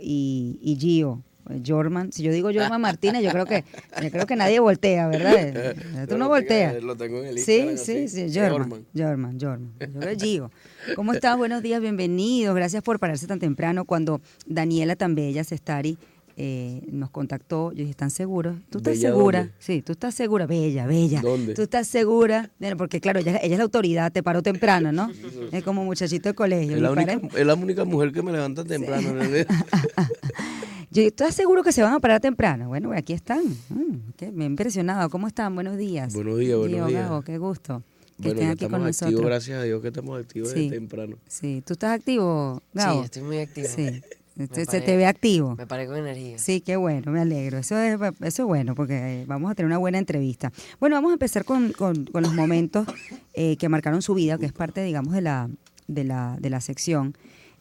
Y, 0.00 0.60
y 0.62 0.76
Gio. 0.76 1.24
Jorman, 1.66 2.12
si 2.12 2.22
yo 2.22 2.30
digo 2.30 2.50
Jorman 2.54 2.80
Martínez, 2.80 3.20
yo 3.22 3.30
creo 3.30 3.46
que 3.46 3.64
yo 4.00 4.10
creo 4.12 4.24
que 4.24 4.36
nadie 4.36 4.60
voltea, 4.60 5.08
¿verdad? 5.08 5.74
Tú 6.08 6.18
no 6.18 6.28
volteas. 6.28 6.80
Lo 6.84 6.96
tengo 6.96 7.18
en 7.18 7.26
el 7.26 7.38
Sí, 7.40 7.76
sí, 7.76 8.06
sí, 8.06 8.28
Jorman. 8.32 8.86
Jorman, 8.96 9.40
Jorman. 9.40 9.72
Yo 9.80 10.00
creo 10.00 10.16
Gio. 10.16 10.50
¿Cómo 10.94 11.12
estás? 11.14 11.36
Buenos 11.36 11.64
días, 11.64 11.80
bienvenidos. 11.80 12.54
Gracias 12.54 12.80
por 12.84 13.00
pararse 13.00 13.26
tan 13.26 13.40
temprano. 13.40 13.84
Cuando 13.84 14.20
Daniela 14.46 14.94
tan 14.94 15.16
bella, 15.16 15.42
Sestari, 15.42 15.98
eh, 16.36 16.82
nos 16.92 17.10
contactó, 17.10 17.72
yo 17.72 17.78
dije, 17.78 17.90
¿están 17.90 18.10
seguros? 18.10 18.56
¿Tú 18.70 18.78
estás 18.78 18.94
¿Bella 18.98 19.08
segura? 19.08 19.38
dónde? 19.40 19.54
Sí, 19.58 19.82
tú 19.82 19.92
estás 19.92 20.14
segura, 20.14 20.46
bella, 20.46 20.86
bella. 20.86 21.20
¿Dónde? 21.22 21.54
¿Tú 21.54 21.62
estás 21.62 21.86
segura? 21.88 22.50
Bueno, 22.58 22.76
porque 22.76 23.00
claro, 23.00 23.20
ella, 23.20 23.38
ella 23.42 23.54
es 23.54 23.58
la 23.58 23.64
autoridad, 23.64 24.12
te 24.12 24.22
paró 24.22 24.42
temprano, 24.42 24.92
¿no? 24.92 25.10
Es 25.52 25.64
como 25.64 25.84
muchachito 25.84 26.28
de 26.28 26.34
colegio. 26.34 26.76
Es 26.76 26.82
la, 26.82 26.90
única, 26.92 27.20
es 27.36 27.46
la 27.46 27.54
única 27.54 27.84
mujer 27.84 28.12
que 28.12 28.22
me 28.22 28.32
levanta 28.32 28.64
temprano. 28.64 29.12
¿no? 29.14 29.22
Yo, 30.90 31.02
¿Estás 31.02 31.34
seguro 31.34 31.62
que 31.62 31.72
se 31.72 31.82
van 31.82 31.92
a 31.94 32.00
parar 32.00 32.20
temprano? 32.20 32.68
Bueno, 32.68 32.92
aquí 32.92 33.12
están. 33.12 33.44
Mm, 33.68 34.12
qué- 34.16 34.30
me 34.30 34.44
he 34.44 34.46
impresionado. 34.46 35.10
¿Cómo 35.10 35.26
están? 35.26 35.54
Buenos 35.54 35.76
días. 35.76 36.14
Buenos 36.14 36.38
días, 36.38 36.56
buenos 36.58 36.76
Gio, 36.76 36.86
días. 36.86 37.02
Gabo, 37.08 37.22
qué 37.22 37.38
gusto 37.38 37.82
que 38.16 38.28
bueno, 38.28 38.40
estén 38.40 38.48
aquí 38.50 38.66
con 38.72 38.82
nosotros. 38.82 39.02
activos, 39.08 39.26
gracias 39.26 39.58
a 39.58 39.62
Dios 39.64 39.82
que 39.82 39.88
estamos 39.88 40.18
activos 40.18 40.50
Sí. 40.50 40.60
desde 40.64 40.76
temprano. 40.76 41.16
Sí, 41.26 41.62
¿tú 41.66 41.74
estás 41.74 41.90
activo, 41.98 42.62
Gabo? 42.72 43.00
Sí, 43.00 43.04
estoy 43.04 43.22
muy 43.24 43.38
activo. 43.40 43.68
Sí. 43.68 44.00
Se 44.36 44.80
te 44.82 44.96
ve 44.96 45.06
activo. 45.06 45.54
Me 45.56 45.66
paré 45.66 45.86
con 45.86 45.96
energía. 45.96 46.38
Sí, 46.38 46.60
qué 46.60 46.76
bueno, 46.76 47.10
me 47.12 47.20
alegro. 47.20 47.58
Eso 47.58 47.78
es, 47.78 47.98
eso 48.20 48.42
es 48.42 48.46
bueno 48.46 48.74
porque 48.74 49.22
eh, 49.22 49.24
vamos 49.26 49.50
a 49.50 49.54
tener 49.54 49.66
una 49.66 49.78
buena 49.78 49.98
entrevista. 49.98 50.52
Bueno, 50.78 50.96
vamos 50.96 51.10
a 51.10 51.14
empezar 51.14 51.44
con, 51.44 51.72
con- 51.72 52.04
con 52.04 52.22
los 52.22 52.34
momentos 52.34 52.86
eh, 53.34 53.56
que 53.56 53.68
marcaron 53.68 54.02
su 54.02 54.14
vida, 54.14 54.36
que 54.36 54.46
es 54.46 54.52
parte, 54.52 54.82
digamos, 54.82 55.14
de 55.14 55.22
la, 55.22 55.48
de 55.88 56.04
la, 56.04 56.36
de 56.38 56.50
la 56.50 56.60
sección. 56.60 57.14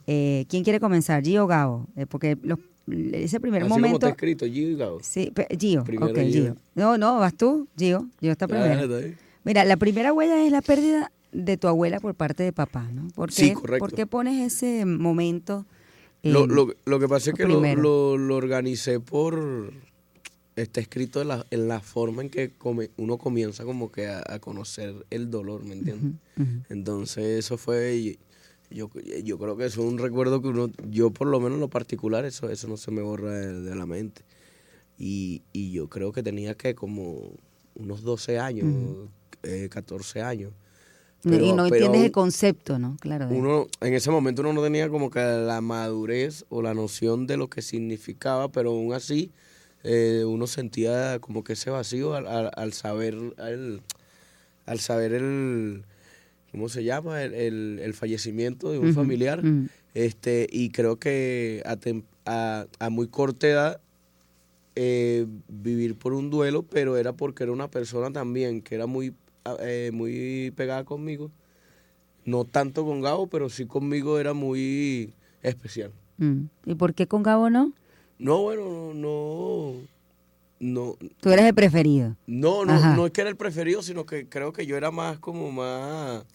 Eh, 0.08 0.46
¿Quién 0.50 0.64
quiere 0.64 0.80
comenzar, 0.80 1.24
Gio 1.24 1.46
o 1.46 1.48
Gabo? 1.48 1.88
Eh, 1.96 2.06
porque 2.08 2.38
los, 2.44 2.60
ese 3.14 3.40
primer 3.40 3.62
Así 3.64 3.70
como 3.70 3.80
momento... 3.80 4.08
está 4.08 4.10
escrito, 4.10 4.46
Gio 4.46 4.70
y 4.70 4.76
Gabo. 4.76 5.00
Sí, 5.02 5.32
Gio, 5.58 5.84
Primero 5.86 6.12
ok, 6.12 6.18
Gio. 6.20 6.44
Gio. 6.44 6.56
No, 6.76 6.98
no, 6.98 7.20
vas 7.20 7.34
tú, 7.36 7.68
Gio. 7.78 8.08
Gio 8.20 8.32
está 8.34 8.48
primero. 8.48 8.88
Mira, 9.46 9.64
la 9.64 9.78
primera 9.78 10.12
huella 10.12 10.44
es 10.46 10.52
la 10.52 10.62
pérdida 10.62 11.12
de 11.32 11.56
tu 11.58 11.68
abuela 11.68 12.00
por 12.00 12.16
parte 12.16 12.44
de 12.44 12.52
papá, 12.52 12.90
¿no? 12.94 13.08
¿Por 13.16 13.30
qué, 13.30 13.36
Sí, 13.36 13.52
correcto. 13.54 13.80
¿por 13.80 13.94
qué 13.94 14.06
pones 14.08 14.54
ese 14.54 14.86
momento? 14.86 15.66
Eh, 16.26 16.32
Lo, 16.34 16.48
lo, 16.48 16.74
lo 16.86 17.00
que 17.00 17.08
pasa 17.08 17.30
es 17.32 17.34
lo 17.34 17.38
que 17.38 17.44
lo, 17.54 17.62
lo, 17.82 18.18
lo 18.18 18.36
organicé 18.36 19.00
por... 19.00 19.72
Está 20.56 20.80
escrito 20.80 21.22
en 21.22 21.28
la, 21.28 21.46
en 21.52 21.68
la 21.68 21.82
forma 21.82 22.22
en 22.22 22.30
que 22.30 22.52
come- 22.58 22.90
uno 22.98 23.18
comienza 23.18 23.66
como 23.66 23.92
que 23.92 24.08
a, 24.08 24.24
a 24.26 24.40
conocer 24.40 25.06
el 25.10 25.30
dolor, 25.30 25.66
¿me 25.66 25.74
entiendes? 25.76 26.14
Entonces 26.70 27.26
eso 27.40 27.58
fue... 27.58 27.96
y 27.98 28.20
Yo, 28.70 28.90
yo 29.24 29.38
creo 29.38 29.58
que 29.58 29.66
eso 29.66 29.82
es 29.86 29.92
un 29.92 29.98
recuerdo 30.00 30.42
que 30.42 30.48
uno... 30.48 30.70
Yo 30.90 31.12
por 31.12 31.28
lo 31.28 31.40
menos 31.40 31.56
en 31.56 31.60
lo 31.62 31.70
particular, 31.70 32.24
eso, 32.26 32.50
eso 32.50 32.68
no 32.70 32.78
se 32.78 32.92
me 32.92 33.02
borra 33.02 33.32
de, 33.34 33.62
de 33.62 33.76
la 33.76 33.86
mente. 33.86 34.22
Y, 34.98 35.42
y 35.52 35.72
yo 35.74 35.90
creo 35.90 36.14
que 36.14 36.24
tenía 36.24 36.56
que 36.56 36.74
como 36.74 37.34
unos 37.76 38.02
12 38.04 38.40
años, 38.40 38.68
eh, 39.44 39.68
14 39.70 40.22
años. 40.22 40.54
Y 41.34 41.54
no 41.54 41.66
entiendes 41.68 42.02
el 42.06 42.12
concepto, 42.12 42.78
¿no? 42.80 42.98
Claro. 43.00 43.28
uno 43.30 43.68
en 43.82 43.94
ese 43.94 44.12
momento 44.12 44.42
uno 44.42 44.54
no 44.54 44.62
tenía 44.64 44.90
como 44.90 45.10
que 45.10 45.20
la 45.20 45.60
madurez 45.62 46.46
o 46.50 46.62
la 46.62 46.74
noción 46.74 47.26
de 47.28 47.38
lo 47.38 47.50
que 47.50 47.62
significaba, 47.62 48.50
pero 48.52 48.70
aún 48.72 48.94
así 48.94 49.32
eh, 49.84 50.24
uno 50.26 50.48
sentía 50.48 51.20
como 51.20 51.44
que 51.44 51.54
ese 51.54 51.70
vacío 51.70 52.14
al, 52.16 52.28
al- 52.28 52.52
al 52.56 52.74
saber 52.74 53.16
al, 53.38 53.82
al 54.66 54.80
saber 54.80 55.14
el 55.14 55.84
¿cómo 56.52 56.70
se 56.70 56.84
llama? 56.84 57.22
el, 57.24 57.34
el- 57.34 57.80
el 57.84 57.94
fallecimiento 57.94 58.72
de 58.72 58.80
un 58.80 58.94
familiar. 58.94 59.42
Este, 59.94 60.48
y 60.52 60.70
creo 60.72 60.98
que 60.98 61.62
a, 61.66 61.76
tem- 61.78 62.04
a, 62.26 62.66
a 62.80 62.90
muy 62.90 63.08
corta 63.08 63.48
edad 63.48 63.82
eh, 64.76 65.26
vivir 65.48 65.96
por 65.96 66.14
un 66.14 66.30
duelo, 66.30 66.64
pero 66.64 66.98
era 66.98 67.14
porque 67.14 67.44
era 67.44 67.52
una 67.52 67.70
persona 67.70 68.12
también 68.12 68.62
que 68.62 68.76
era 68.76 68.88
muy, 68.88 69.14
eh, 69.60 69.92
muy 69.94 70.52
pegada 70.56 70.84
conmigo. 70.84 71.32
No 72.24 72.44
tanto 72.46 72.84
con 72.86 73.02
Gabo, 73.02 73.28
pero 73.28 73.50
sí 73.50 73.66
conmigo 73.66 74.20
era 74.20 74.34
muy 74.34 75.14
especial. 75.44 75.92
Mm. 76.18 76.46
¿Y 76.66 76.76
por 76.76 76.94
qué 76.94 77.08
con 77.08 77.22
Gabo 77.24 77.50
no? 77.50 77.72
No, 78.18 78.42
bueno, 78.42 78.94
no, 78.94 79.74
no, 80.60 80.96
Tú 81.20 81.30
eres 81.30 81.46
el 81.46 81.54
preferido. 81.54 82.16
no, 82.26 82.62
Ajá. 82.64 82.92
no, 82.92 82.96
no 82.96 83.06
es 83.06 83.12
que 83.12 83.22
era 83.22 83.30
el 83.30 83.36
preferido, 83.36 83.82
sino 83.84 84.06
que 84.06 84.28
creo 84.28 84.54
que 84.54 84.66
yo 84.66 84.78
era 84.78 84.90
más 84.90 85.20
como 85.20 85.52
más, 85.52 86.26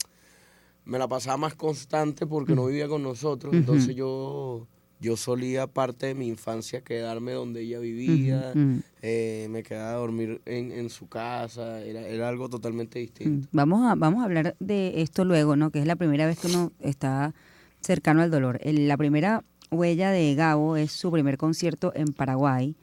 me 0.85 0.99
la 0.99 1.09
pasaba 1.09 1.39
más 1.39 1.55
constante 1.55 2.27
porque 2.27 2.55
no 2.55 2.67
vivía 2.67 2.87
con 2.87 3.03
nosotros, 3.03 3.55
entonces 3.55 3.97
yo, 3.97 4.67
yo 5.01 5.17
solía 5.17 5.67
parte 5.67 6.07
de 6.07 6.15
mi 6.15 6.29
infancia 6.29 6.83
quedarme 6.83 7.33
donde 7.33 7.63
ella 7.63 7.79
vivía, 7.79 8.53
ujú. 8.55 8.83
eh, 9.03 9.47
me 9.51 9.63
quedaba 9.63 9.93
a 9.93 9.95
dormir 9.95 10.41
en, 10.45 10.73
en 10.73 10.91
su 10.91 11.09
casa, 11.09 11.81
era, 11.83 12.07
era 12.07 12.29
algo 12.29 12.49
totalmente 12.49 12.99
distinto. 12.99 13.47
Mm. 13.47 13.57
Vamos 13.57 13.91
a, 13.91 13.95
vamos 13.95 14.21
a 14.21 14.25
hablar 14.25 14.57
de 14.61 15.01
esto 15.03 15.25
luego, 15.25 15.57
¿no? 15.57 15.71
Que 15.71 15.79
es 15.81 15.87
la 15.87 15.97
primera 15.97 16.27
vez 16.27 16.39
que 16.39 16.49
uno 16.49 16.71
está 16.81 17.33
cercano 17.81 18.21
al 18.23 18.31
dolor. 18.31 18.59
El- 18.63 18.87
la 18.89 18.97
primera 18.99 19.43
huella 19.71 20.11
de 20.11 20.35
Gabo 20.35 20.77
es 20.77 20.93
su 20.93 21.11
primer 21.11 21.39
concierto 21.39 21.93
en 21.95 22.13
Paraguay, 22.13 22.75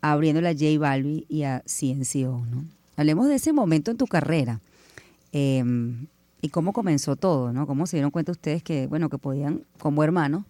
abriéndole 0.00 0.48
a 0.48 0.52
J 0.52 0.78
Balbi 0.78 1.26
y 1.28 1.42
a 1.42 1.62
CNCO, 1.66 2.44
¿no? 2.50 2.64
Hablemos 2.96 3.26
de 3.26 3.34
ese 3.34 3.52
momento 3.52 3.90
en 3.90 3.96
tu 3.96 4.06
carrera. 4.06 4.60
eh, 5.32 5.64
y 6.40 6.50
cómo 6.50 6.72
comenzó 6.74 7.16
todo, 7.16 7.52
¿no? 7.54 7.66
Cómo 7.66 7.86
se 7.86 7.96
dieron 7.96 8.10
cuenta 8.10 8.30
ustedes 8.30 8.62
que, 8.62 8.86
bueno, 8.86 9.08
que 9.08 9.16
podían, 9.16 9.62
como 9.78 10.04
hermanos, 10.04 10.44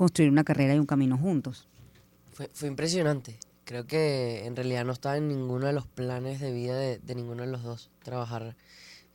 construir 0.00 0.30
una 0.30 0.44
carrera 0.44 0.74
y 0.74 0.78
un 0.78 0.86
camino 0.86 1.18
juntos. 1.18 1.68
Fue, 2.32 2.48
fue 2.54 2.68
impresionante. 2.68 3.38
Creo 3.66 3.86
que 3.86 4.46
en 4.46 4.56
realidad 4.56 4.86
no 4.86 4.92
estaba 4.92 5.18
en 5.18 5.28
ninguno 5.28 5.66
de 5.66 5.74
los 5.74 5.86
planes 5.86 6.40
de 6.40 6.52
vida 6.52 6.74
de, 6.74 6.98
de 7.00 7.14
ninguno 7.14 7.42
de 7.42 7.48
los 7.50 7.62
dos 7.62 7.90
trabajar 8.02 8.56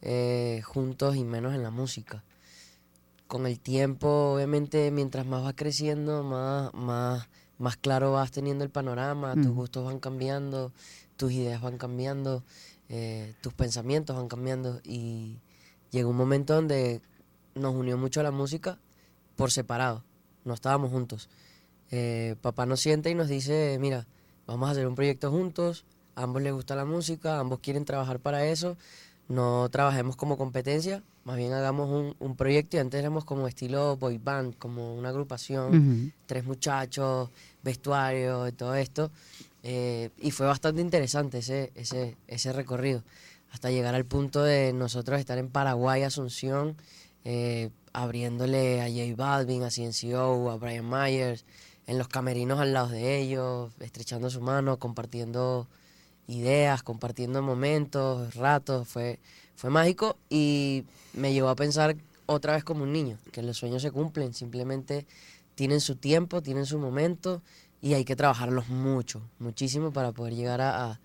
eh, 0.04 0.62
juntos 0.64 1.16
y 1.16 1.24
menos 1.24 1.56
en 1.56 1.64
la 1.64 1.72
música. 1.72 2.24
Con 3.26 3.48
el 3.48 3.60
tiempo, 3.60 4.34
obviamente, 4.36 4.92
mientras 4.92 5.26
más 5.26 5.42
vas 5.42 5.56
creciendo, 5.58 6.22
más, 6.24 6.72
más, 6.76 7.28
más 7.58 7.78
claro 7.78 8.12
vas 8.12 8.30
teniendo 8.30 8.64
el 8.64 8.70
panorama, 8.70 9.34
tus 9.34 9.48
Mm. 9.48 9.56
gustos 9.56 9.86
van 9.86 10.00
cambiando, 10.00 10.72
tus 11.18 11.32
ideas 11.32 11.62
van 11.64 11.80
cambiando, 11.80 12.44
eh, 12.90 13.34
tus 13.42 13.54
pensamientos 13.54 14.16
van 14.16 14.28
cambiando 14.28 14.82
y 14.84 15.40
llegó 15.90 16.12
un 16.12 16.18
momento 16.18 16.54
donde 16.54 17.02
nos 17.56 17.74
unió 17.74 17.98
mucho 17.98 18.22
la 18.22 18.30
música 18.30 18.78
por 19.36 19.50
separado, 19.50 20.04
no 20.46 20.54
estábamos 20.54 20.92
juntos. 20.92 21.30
Eh, 21.92 22.36
papá 22.42 22.66
nos 22.66 22.80
sienta 22.80 23.10
y 23.10 23.16
nos 23.16 23.28
dice, 23.28 23.78
mira, 23.80 24.08
vamos 24.48 24.70
a 24.70 24.72
hacer 24.72 24.88
un 24.88 24.96
proyecto 24.96 25.30
juntos, 25.32 25.86
a 26.16 26.24
ambos 26.24 26.42
les 26.42 26.54
gusta 26.54 26.76
la 26.76 26.86
música, 26.86 27.40
ambos 27.40 27.60
quieren 27.60 27.86
trabajar 27.86 28.20
para 28.20 28.46
eso, 28.46 28.78
no 29.28 29.68
trabajemos 29.70 30.16
como 30.16 30.38
competencia, 30.38 31.04
más 31.24 31.38
bien 31.38 31.52
hagamos 31.54 31.90
un, 31.90 32.16
un 32.20 32.36
proyecto 32.36 32.78
y 32.78 32.80
antes 32.80 33.00
éramos 33.00 33.26
como 33.26 33.48
estilo 33.48 33.98
boy 33.98 34.18
band, 34.20 34.56
como 34.58 34.96
una 34.96 35.10
agrupación, 35.10 36.14
tres 36.28 36.46
muchachos, 36.46 37.30
vestuario 37.64 38.48
y 38.48 38.52
todo 38.52 38.76
esto. 38.76 39.12
eh, 39.64 40.12
y 40.20 40.30
fue 40.32 40.46
bastante 40.46 40.82
interesante 40.82 41.40
ese, 41.40 41.72
ese, 41.76 42.18
ese 42.28 42.54
recorrido, 42.54 43.04
hasta 43.52 43.72
llegar 43.72 43.96
al 43.96 44.06
punto 44.06 44.44
de 44.44 44.74
nosotros 44.74 45.20
estar 45.20 45.38
en 45.40 45.50
Paraguay, 45.50 46.04
Asunción, 46.04 46.76
eh, 47.24 47.72
abriéndole 47.96 48.82
a 48.82 48.88
J 48.90 49.16
Balvin, 49.16 49.64
a 49.64 49.70
CNCO, 49.70 50.52
a 50.52 50.58
Brian 50.58 50.90
Myers, 50.90 51.46
en 51.88 51.98
los 51.98 52.08
camerinos 52.08 52.60
al 52.60 52.74
lado 52.74 52.90
de 52.90 53.20
ellos, 53.20 53.72
estrechando 53.80 54.30
su 54.30 54.42
mano, 54.42 54.78
compartiendo 54.78 55.68
ideas, 56.28 56.84
compartiendo 56.84 57.42
momentos, 57.42 58.36
ratos, 58.36 58.88
fue, 58.88 59.20
fue 59.56 59.70
mágico 59.70 60.18
y 60.30 60.84
me 61.14 61.34
llevó 61.34 61.50
a 61.50 61.56
pensar 61.56 61.96
otra 62.26 62.54
vez 62.54 62.64
como 62.64 62.84
un 62.84 62.92
niño, 62.92 63.18
que 63.32 63.42
los 63.42 63.58
sueños 63.58 63.82
se 63.82 63.92
cumplen, 63.92 64.34
simplemente 64.34 65.06
tienen 65.54 65.80
su 65.80 65.96
tiempo, 65.96 66.42
tienen 66.42 66.66
su 66.66 66.80
momento 66.80 67.42
y 67.82 67.94
hay 67.94 68.04
que 68.04 68.16
trabajarlos 68.16 68.68
mucho, 68.68 69.22
muchísimo 69.40 69.92
para 69.92 70.12
poder 70.12 70.36
llegar 70.36 70.60
a, 70.60 71.00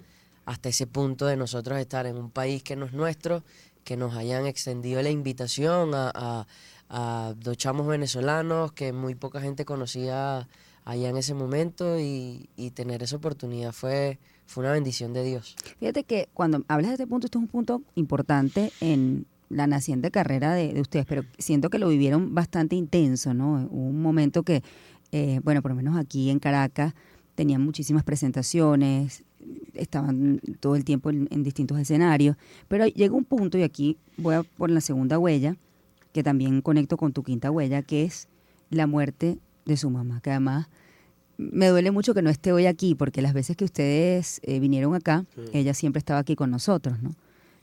hasta 0.44 0.70
ese 0.70 0.86
punto 0.86 1.26
de 1.26 1.36
nosotros 1.36 1.78
estar 1.78 2.06
en 2.06 2.16
un 2.16 2.30
país 2.30 2.62
que 2.62 2.74
no 2.74 2.86
es 2.86 2.92
nuestro, 2.92 3.44
que 3.84 3.96
nos 3.96 4.14
hayan 4.14 4.46
extendido 4.46 5.02
la 5.02 5.10
invitación 5.10 5.92
a, 5.94 6.46
a 6.90 7.34
dos 7.38 7.56
chamos 7.56 7.86
venezolanos 7.86 8.72
que 8.72 8.92
muy 8.92 9.14
poca 9.14 9.40
gente 9.40 9.64
conocía 9.64 10.48
allá 10.84 11.08
en 11.08 11.16
ese 11.16 11.34
momento 11.34 12.00
y, 12.00 12.48
y 12.56 12.70
tener 12.70 13.02
esa 13.02 13.16
oportunidad 13.16 13.72
fue, 13.72 14.18
fue 14.46 14.64
una 14.64 14.72
bendición 14.72 15.12
de 15.12 15.22
Dios. 15.22 15.54
Fíjate 15.78 16.02
que 16.02 16.28
cuando 16.34 16.64
hablas 16.66 16.90
de 16.90 16.94
este 16.94 17.06
punto, 17.06 17.26
esto 17.26 17.38
es 17.38 17.42
un 17.42 17.48
punto 17.48 17.82
importante 17.94 18.72
en 18.80 19.26
la 19.50 19.66
naciente 19.66 20.10
carrera 20.10 20.54
de, 20.54 20.72
de 20.72 20.80
ustedes, 20.80 21.06
pero 21.06 21.22
siento 21.38 21.70
que 21.70 21.78
lo 21.78 21.88
vivieron 21.88 22.34
bastante 22.34 22.76
intenso, 22.76 23.34
¿no? 23.34 23.68
Un 23.70 24.02
momento 24.02 24.42
que, 24.42 24.62
eh, 25.12 25.40
bueno, 25.44 25.62
por 25.62 25.72
lo 25.72 25.76
menos 25.76 25.96
aquí 25.96 26.30
en 26.30 26.38
Caracas, 26.38 26.94
tenían 27.34 27.62
muchísimas 27.62 28.02
presentaciones, 28.02 29.22
estaban 29.74 30.40
todo 30.60 30.76
el 30.76 30.84
tiempo 30.84 31.10
en, 31.10 31.28
en 31.30 31.42
distintos 31.42 31.78
escenarios, 31.78 32.36
pero 32.68 32.86
llega 32.86 33.14
un 33.14 33.24
punto, 33.24 33.58
y 33.58 33.62
aquí 33.62 33.96
voy 34.16 34.34
a 34.34 34.42
por 34.42 34.70
la 34.70 34.80
segunda 34.80 35.18
huella, 35.18 35.56
que 36.12 36.22
también 36.22 36.60
conecto 36.62 36.96
con 36.96 37.12
tu 37.12 37.22
quinta 37.22 37.50
huella, 37.50 37.82
que 37.82 38.04
es 38.04 38.28
la 38.70 38.86
muerte 38.86 39.38
de 39.64 39.76
su 39.76 39.90
mamá, 39.90 40.20
que 40.20 40.30
además 40.30 40.68
me 41.38 41.68
duele 41.68 41.90
mucho 41.90 42.12
que 42.12 42.22
no 42.22 42.30
esté 42.30 42.52
hoy 42.52 42.66
aquí, 42.66 42.94
porque 42.94 43.22
las 43.22 43.32
veces 43.32 43.56
que 43.56 43.64
ustedes 43.64 44.40
eh, 44.42 44.60
vinieron 44.60 44.94
acá, 44.94 45.24
ella 45.52 45.72
siempre 45.72 45.98
estaba 45.98 46.20
aquí 46.20 46.36
con 46.36 46.50
nosotros, 46.50 47.02
¿no? 47.02 47.14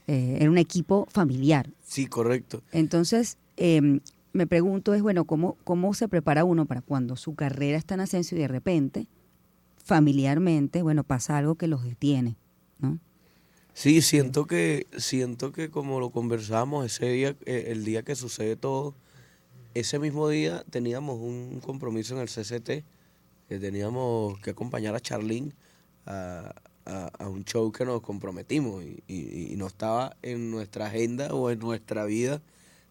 Eh, 0.07 0.37
era 0.39 0.49
un 0.49 0.57
equipo 0.57 1.05
familiar. 1.11 1.69
Sí, 1.83 2.07
correcto. 2.07 2.63
Entonces, 2.71 3.37
em, 3.57 3.99
me 4.33 4.47
pregunto 4.47 4.93
es, 4.93 5.01
bueno, 5.01 5.25
¿cómo, 5.25 5.57
¿cómo 5.63 5.93
se 5.93 6.07
prepara 6.07 6.43
uno 6.43 6.65
para 6.65 6.81
cuando 6.81 7.15
su 7.17 7.35
carrera 7.35 7.77
está 7.77 7.93
en 7.95 7.99
ascenso 7.99 8.35
y 8.35 8.39
de 8.39 8.47
repente, 8.47 9.07
familiarmente, 9.77 10.81
bueno, 10.81 11.03
pasa 11.03 11.37
algo 11.37 11.55
que 11.55 11.67
los 11.67 11.83
detiene, 11.83 12.35
¿no? 12.79 12.99
Sí, 13.77 14.01
siento 14.01 14.47
que, 14.47 14.87
siento 14.97 15.51
que 15.51 15.69
como 15.69 15.99
lo 15.99 16.09
conversamos 16.09 16.83
ese 16.83 17.11
día, 17.11 17.35
eh, 17.45 17.65
el 17.67 17.85
día 17.85 18.01
que 18.01 18.15
sucede 18.15 18.55
todo, 18.55 18.95
ese 19.75 19.99
mismo 19.99 20.27
día 20.29 20.63
teníamos 20.71 21.19
un 21.19 21.59
compromiso 21.63 22.15
en 22.15 22.21
el 22.21 22.27
CCT, 22.27 22.83
que 23.47 23.59
teníamos 23.59 24.39
que 24.39 24.49
acompañar 24.49 24.95
a 24.95 24.99
Charlene 24.99 25.53
a, 26.07 26.55
un 27.19 27.45
show 27.45 27.71
que 27.71 27.85
nos 27.85 28.01
comprometimos 28.01 28.83
y, 28.83 29.53
no 29.57 29.67
estaba 29.67 30.17
en 30.23 30.49
nuestra 30.49 30.87
agenda 30.87 31.31
o 31.35 31.51
en 31.51 31.59
nuestra 31.59 32.03
vida 32.05 32.41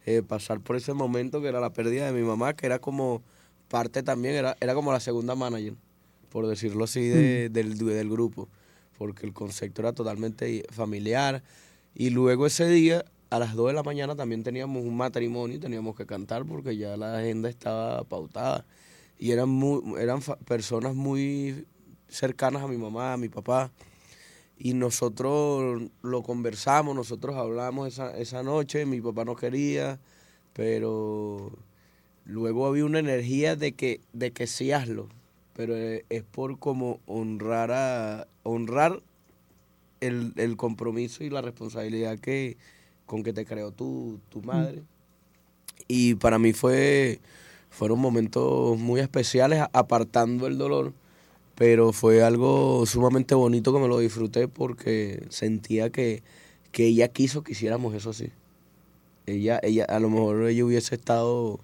eh, 0.05 0.23
pasar 0.23 0.61
por 0.61 0.77
ese 0.77 0.93
momento 0.93 1.43
que 1.43 1.49
era 1.49 1.59
la 1.59 1.73
pérdida 1.73 2.07
de 2.07 2.13
mi 2.13 2.25
mamá, 2.25 2.55
que 2.55 2.67
era 2.67 2.79
como 2.79 3.23
parte 3.67 4.05
también, 4.05 4.37
era, 4.37 4.57
era 4.61 4.75
como 4.75 4.93
la 4.93 5.01
segunda 5.01 5.35
manager, 5.35 5.75
por 6.29 6.47
decirlo 6.47 6.85
así, 6.85 7.09
de, 7.09 7.49
mm. 7.51 7.53
del, 7.53 7.77
del 7.77 8.09
grupo 8.09 8.49
porque 8.99 9.27
el 9.27 9.33
concepto 9.33 9.83
era 9.83 9.93
totalmente 9.93 10.65
familiar. 10.71 11.43
Y 11.95 12.11
luego 12.11 12.47
ese 12.47 12.69
día, 12.69 13.05
a 13.31 13.39
las 13.39 13.55
2 13.55 13.69
de 13.69 13.73
la 13.75 13.83
mañana, 13.83 14.17
también 14.17 14.43
teníamos 14.43 14.85
un 14.85 14.97
matrimonio 14.97 15.57
y 15.57 15.61
teníamos 15.61 15.97
que 15.97 16.07
cantar 16.07 16.45
porque 16.45 16.77
ya 16.77 16.97
la 16.97 17.19
agenda 17.19 17.49
estaba 17.49 18.05
pautada. 18.05 18.65
Y 19.19 19.31
eran, 19.31 19.49
muy, 19.49 20.01
eran 20.01 20.21
personas 20.47 20.95
muy 20.95 21.67
cercanas 22.09 22.63
a 22.63 22.69
mi 22.69 22.77
mamá, 22.77 23.15
a 23.15 23.17
mi 23.17 23.29
papá. 23.29 23.71
Y 24.59 24.75
nosotros 24.75 25.83
lo 26.03 26.23
conversamos, 26.23 26.95
nosotros 26.95 27.37
hablamos 27.37 27.89
esa, 27.89 28.17
esa 28.17 28.43
noche, 28.43 28.87
mi 28.87 29.01
papá 29.01 29.25
no 29.25 29.37
quería, 29.37 30.01
pero 30.55 31.53
luego 32.25 32.67
había 32.67 32.87
una 32.87 32.99
energía 32.99 33.57
de 33.57 33.73
que, 33.73 34.01
de 34.13 34.33
que 34.33 34.47
sí 34.47 34.73
hazlo 34.73 35.09
pero 35.57 35.75
eh, 35.75 36.05
es 36.11 36.23
por 36.23 36.59
como 36.59 37.01
honrar 37.07 37.73
a 37.73 38.29
honrar 38.47 39.03
el, 40.01 40.57
compromiso 40.57 41.25
y 41.25 41.31
la 41.31 41.43
responsabilidad 41.43 42.19
que 42.19 42.57
con 43.07 43.23
que 43.23 43.33
te 43.33 43.45
creó 43.45 43.73
tu, 43.73 44.21
tu 44.29 44.43
madre. 44.43 44.83
Y 45.89 46.15
para 46.15 46.39
mí 46.39 46.53
fue 46.53 47.21
fueron 47.71 47.99
momentos 47.99 48.79
muy 48.79 49.01
especiales 49.01 49.63
apartando 49.73 50.47
el 50.47 50.57
dolor, 50.57 50.95
pero 51.57 51.93
fue 51.93 52.23
algo 52.23 52.87
sumamente 52.87 53.35
bonito 53.35 53.73
que 53.73 53.81
me 53.81 53.89
lo 53.89 53.99
disfruté 53.99 54.49
porque 54.49 55.27
sentía 55.29 55.91
que, 55.91 56.23
que 56.73 56.87
ella 56.87 57.09
quiso 57.09 57.43
que 57.43 57.53
hiciéramos 57.53 57.95
eso 57.95 58.11
así. 58.11 58.31
Ella, 59.27 59.61
ella, 59.63 59.85
a 59.85 60.01
lo 60.01 60.09
mejor 60.09 60.49
ella 60.49 60.65
hubiese 60.65 60.95
estado, 60.95 61.61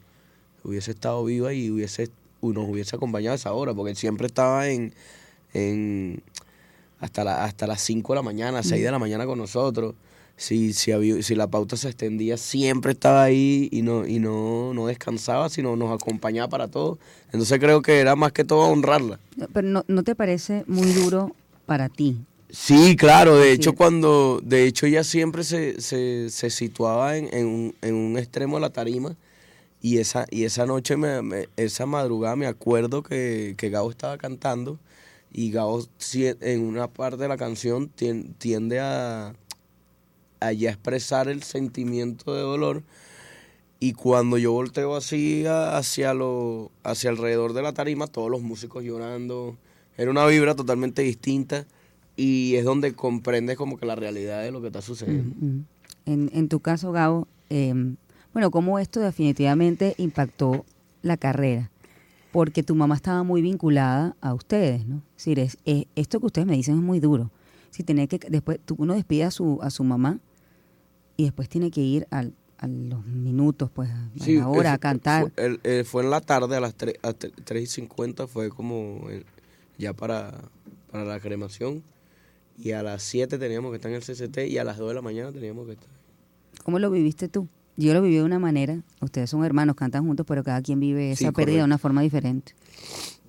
hubiese 0.65 0.91
estado 0.91 1.25
viva 1.25 1.55
y 1.55 1.71
hubiese 1.71 2.11
nos 2.43 2.69
hubiese 2.69 2.97
acompañado 2.97 3.33
a 3.33 3.37
esa 3.37 3.53
hora, 3.53 3.73
porque 3.73 3.95
siempre 3.95 4.27
estaba 4.27 4.69
en 4.69 4.93
hasta, 7.03 7.25
la, 7.25 7.45
hasta 7.45 7.67
las 7.67 7.81
5 7.83 8.13
de 8.13 8.17
la 8.17 8.23
mañana, 8.23 8.63
6 8.63 8.83
de 8.83 8.91
la 8.91 8.99
mañana 8.99 9.27
con 9.27 9.37
nosotros. 9.37 9.95
Si, 10.37 10.73
si, 10.73 10.93
había, 10.93 11.21
si 11.23 11.35
la 11.35 11.49
pauta 11.49 11.77
se 11.77 11.89
extendía, 11.89 12.37
siempre 12.37 12.93
estaba 12.93 13.25
ahí 13.25 13.69
y 13.73 13.83
no, 13.83 14.07
y 14.07 14.19
no, 14.21 14.73
no 14.73 14.87
descansaba, 14.87 15.49
sino 15.49 15.75
nos 15.77 15.93
acompañaba 15.93 16.49
para 16.49 16.69
todo. 16.69 16.99
Entonces 17.27 17.59
creo 17.59 17.83
que 17.83 17.99
era 17.99 18.15
más 18.15 18.33
que 18.33 18.45
todo 18.45 18.61
honrarla. 18.61 19.19
Pero 19.53 19.69
no, 19.69 19.85
no 19.89 20.05
te 20.05 20.15
parece 20.15 20.65
muy 20.69 20.93
duro 20.93 21.35
para 21.67 21.89
ti. 21.89 22.17
Sí, 22.51 22.97
claro, 22.97 23.37
de 23.37 23.53
hecho 23.53 23.75
cuando, 23.75 24.41
de 24.45 24.67
hecho 24.67 24.87
ella 24.87 25.03
siempre 25.03 25.43
se, 25.43 25.81
se, 25.81 26.31
se 26.31 26.51
situaba 26.51 27.17
en, 27.17 27.29
en, 27.33 27.47
un, 27.47 27.75
en 27.83 27.95
un 27.95 28.17
extremo 28.17 28.57
de 28.57 28.61
la 28.61 28.71
tarima 28.71 29.17
y 29.81 29.99
esa, 29.99 30.27
y 30.31 30.45
esa 30.45 30.67
noche, 30.67 30.97
me, 30.97 31.49
esa 31.57 31.85
madrugada, 31.87 32.37
me 32.37 32.47
acuerdo 32.47 33.03
que, 33.03 33.55
que 33.57 33.71
Gabo 33.71 33.91
estaba 33.91 34.19
cantando 34.19 34.79
y 35.33 35.51
Gabo 35.51 35.83
en 36.15 36.61
una 36.63 36.89
parte 36.89 37.23
de 37.23 37.29
la 37.29 37.37
canción 37.37 37.89
tiende 37.89 38.81
a, 38.81 39.35
a 40.41 40.53
ya 40.53 40.71
expresar 40.71 41.29
el 41.29 41.43
sentimiento 41.43 42.35
de 42.35 42.43
dolor. 42.43 42.83
Y 43.81 43.95
cuando 43.95 44.39
yo 44.39 44.53
volteo 44.53 44.95
así 44.95 45.45
hacia, 45.47 46.15
lo, 46.15 46.71
hacia 46.85 47.11
alrededor 47.11 47.53
de 47.53 47.63
la 47.63 47.73
tarima, 47.73 48.07
todos 48.07 48.31
los 48.31 48.41
músicos 48.41 48.85
llorando. 48.85 49.57
Era 49.97 50.11
una 50.11 50.25
vibra 50.27 50.55
totalmente 50.55 51.03
distinta 51.03 51.67
y 52.15 52.55
es 52.55 52.65
donde 52.65 52.93
comprendes 52.93 53.57
como 53.57 53.77
que 53.77 53.87
la 53.87 53.97
realidad 53.97 54.43
de 54.43 54.53
lo 54.53 54.61
que 54.61 54.69
está 54.69 54.83
sucediendo. 54.83 55.65
en, 56.07 56.31
en, 56.33 56.49
tu 56.49 56.61
caso, 56.61 56.93
Gabo, 56.93 57.27
eh, 57.51 57.75
bueno, 58.33 58.51
cómo 58.53 58.79
esto 58.79 59.01
definitivamente 59.01 59.95
impactó 59.99 60.65
la 61.03 61.17
carrera, 61.17 61.72
porque 62.33 62.63
tu 62.63 62.75
mamá 62.75 62.97
estaba 62.97 63.23
muy 63.23 63.43
vinculada 63.43 64.17
a 64.21 64.35
ustedes, 64.35 64.87
¿no? 64.87 65.03
Es 65.17 65.25
decir, 65.25 65.39
es, 65.39 65.59
esto 65.95 66.19
que 66.19 66.27
ustedes 66.27 66.47
me 66.47 66.57
dicen 66.57 66.77
es 66.77 66.83
muy 66.83 66.99
duro. 66.99 67.31
Si 67.71 67.85
tiene 67.85 68.09
que 68.09 68.19
después 68.29 68.59
uno 68.77 68.95
despide 68.95 69.25
a 69.25 69.31
su 69.31 69.59
a 69.63 69.71
su 69.71 69.85
mamá 69.85 70.19
y 71.17 71.25
después 71.25 71.49
tiene 71.49 71.71
que 71.71 71.83
ir 71.83 72.07
al, 72.11 72.35
a 72.59 72.67
los 72.67 73.05
minutos, 73.07 73.71
pues, 73.71 73.91
a 73.91 74.11
la 74.27 74.49
hora 74.49 74.73
a 74.73 74.79
cantar. 74.79 75.33
Fue, 75.35 75.59
eh, 75.63 75.85
fue, 75.85 76.03
en 76.03 76.11
la 76.11 76.21
tarde 76.21 76.57
a 76.57 76.61
las 76.61 76.75
3, 76.75 76.97
a 77.03 77.13
3 77.13 77.63
y 77.63 77.67
50, 77.67 78.27
fue 78.27 78.51
como 78.51 79.09
ya 79.79 79.93
para, 79.93 80.43
para 80.91 81.05
la 81.05 81.21
cremación. 81.21 81.83
Y 82.59 82.73
a 82.73 82.83
las 82.83 83.03
7 83.03 83.39
teníamos 83.39 83.73
que 83.73 83.77
estar 83.77 83.91
en 83.91 83.97
el 83.97 84.03
CCT 84.03 84.49
y 84.49 84.59
a 84.59 84.65
las 84.65 84.79
2 84.79 84.89
de 84.89 84.95
la 84.95 85.03
mañana 85.03 85.33
teníamos 85.33 85.67
que 85.67 85.73
estar. 85.73 85.89
¿Cómo 86.65 86.79
lo 86.79 86.91
viviste 86.91 87.29
tú? 87.29 87.49
Yo 87.77 87.95
lo 87.95 88.03
viví 88.03 88.17
de 88.17 88.23
una 88.23 88.39
manera, 88.39 88.83
ustedes 89.01 89.31
son 89.31 89.45
hermanos, 89.45 89.77
cantan 89.77 90.07
juntos, 90.07 90.27
pero 90.29 90.45
cada 90.45 90.61
quien 90.61 90.79
vive 90.79 91.13
esa 91.13 91.33
pérdida 91.33 91.59
de 91.59 91.65
una 91.65 91.79
forma 91.79 92.03
diferente. 92.03 92.55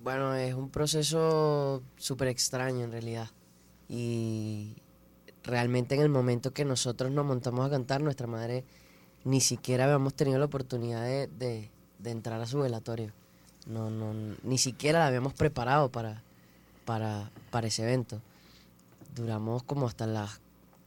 Bueno, 0.02 0.34
es 0.34 0.54
un 0.54 0.68
proceso 0.68 1.82
súper 1.96 2.28
extraño 2.28 2.84
en 2.84 2.92
realidad. 2.92 3.30
Y 3.88 4.76
realmente 5.42 5.94
en 5.94 6.02
el 6.02 6.10
momento 6.10 6.52
que 6.52 6.66
nosotros 6.66 7.10
nos 7.10 7.24
montamos 7.24 7.66
a 7.66 7.70
cantar, 7.70 8.02
nuestra 8.02 8.26
madre 8.26 8.64
ni 9.24 9.40
siquiera 9.40 9.84
habíamos 9.84 10.12
tenido 10.12 10.38
la 10.38 10.44
oportunidad 10.44 11.02
de, 11.02 11.70
entrar 12.04 12.38
a 12.38 12.46
su 12.46 12.60
velatorio. 12.60 13.12
No, 13.66 13.88
no, 13.88 14.12
ni 14.42 14.58
siquiera 14.58 14.98
la 14.98 15.06
habíamos 15.06 15.32
preparado 15.32 15.90
para, 15.90 16.22
para, 16.84 17.30
para 17.50 17.68
ese 17.68 17.82
evento. 17.84 18.20
Duramos 19.14 19.62
como 19.62 19.86
hasta 19.86 20.06
las 20.06 20.42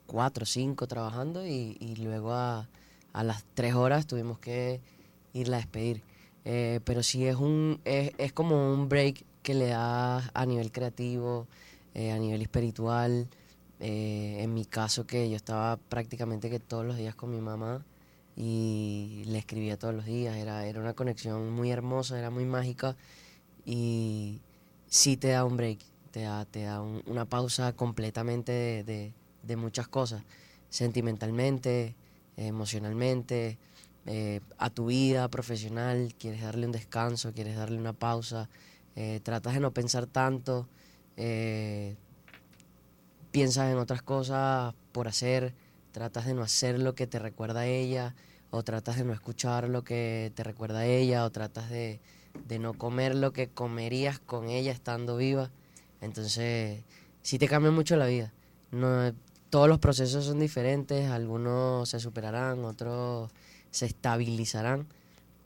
4 0.05 0.43
o 0.43 0.46
5 0.46 0.86
trabajando 0.86 1.48
y, 1.48 1.75
y 1.79 1.96
luego 1.96 2.34
a 2.34 2.67
a 3.17 3.24
las 3.24 3.43
tres 3.55 3.74
horas 3.74 4.05
tuvimos 4.05 4.38
que 4.38 4.79
irla 5.33 5.57
a 5.57 5.59
despedir. 5.59 6.03
Eh, 6.45 6.81
pero 6.86 7.01
sí 7.01 7.25
es, 7.25 7.36
un, 7.36 7.81
es, 7.83 8.31
como 8.31 8.71
un 8.71 8.88
break 8.88 9.25
que 9.41 9.55
le 9.55 9.69
da 9.69 10.29
a 10.36 10.45
nivel 10.45 10.71
creativo, 10.71 11.47
eh, 11.95 12.12
a 12.12 12.19
nivel 12.19 12.43
espiritual. 12.43 13.27
Eh, 13.79 14.38
en 14.41 14.53
mi 14.53 14.65
caso 14.65 15.07
que 15.07 15.29
yo 15.31 15.36
estaba 15.36 15.77
prácticamente 15.77 16.50
que 16.51 16.59
todos 16.59 16.86
los 16.86 16.95
días 16.95 17.15
con 17.15 17.31
mi 17.31 17.41
mamá 17.41 17.83
y 18.36 19.24
le 19.25 19.39
escribía 19.39 19.77
todos 19.77 19.95
los 19.95 20.05
días, 20.05 20.36
era, 20.36 20.67
era 20.67 20.79
una 20.79 20.93
conexión 20.93 21.51
muy 21.51 21.71
hermosa, 21.71 22.19
era 22.19 22.29
muy 22.29 22.45
mágica 22.45 22.95
y 23.65 24.41
sí 24.88 25.17
te 25.17 25.29
da 25.29 25.43
un 25.43 25.57
break, 25.57 25.79
te 26.12 26.21
da, 26.21 26.45
te 26.45 26.63
da 26.63 26.81
una 26.81 27.25
pausa 27.25 27.74
completamente 27.74 28.83
de, 28.83 29.13
de 29.41 29.55
muchas 29.55 29.88
cosas, 29.88 30.24
sentimentalmente, 30.69 31.95
emocionalmente, 32.38 33.58
eh, 34.06 34.39
a 34.58 34.70
tu 34.70 34.86
vida 34.86 35.27
profesional, 35.27 36.13
quieres 36.17 36.41
darle 36.41 36.65
un 36.65 36.72
descanso, 36.72 37.34
quieres 37.34 37.58
darle 37.58 37.77
una 37.77 37.94
pausa, 37.94 38.50
eh, 38.96 39.20
tratas 39.22 39.53
de 39.53 39.60
no 39.60 39.74
pensar 39.74 40.06
tanto, 40.06 40.70
eh, 41.17 41.98
piensas 43.32 43.72
en 43.72 43.77
otras 43.77 44.01
cosas 44.01 44.74
por 44.94 45.08
hacer, 45.08 45.53
tratas 45.91 46.25
de 46.25 46.34
no 46.34 46.41
hacer 46.41 46.79
lo 46.79 46.96
que 46.96 47.06
te 47.06 47.20
recuerda 47.20 47.62
a 47.62 47.67
ella, 47.67 48.15
o 48.50 48.63
tratas 48.63 48.98
de 48.98 49.03
no 49.03 49.13
escuchar 49.13 49.67
lo 49.67 49.84
que 49.84 50.32
te 50.36 50.44
recuerda 50.44 50.79
a 50.79 50.86
ella, 50.86 51.25
o 51.25 51.32
tratas 51.32 51.70
de, 51.70 52.00
de 52.48 52.60
no 52.60 52.75
comer 52.75 53.13
lo 53.13 53.34
que 53.34 53.50
comerías 53.50 54.20
con 54.20 54.48
ella 54.48 54.72
estando 54.72 55.17
viva. 55.17 55.51
Entonces, 56.00 56.84
sí 57.22 57.38
te 57.39 57.48
cambia 57.48 57.72
mucho 57.72 57.98
la 57.98 58.06
vida. 58.06 58.32
No, 58.72 59.12
todos 59.50 59.68
los 59.68 59.80
procesos 59.80 60.25
son 60.25 60.39
diferentes, 60.39 61.10
algunos 61.10 61.89
se 61.89 62.00
superarán, 62.00 62.66
otros 62.66 63.32
se 63.72 63.86
estabilizarán, 63.86 64.88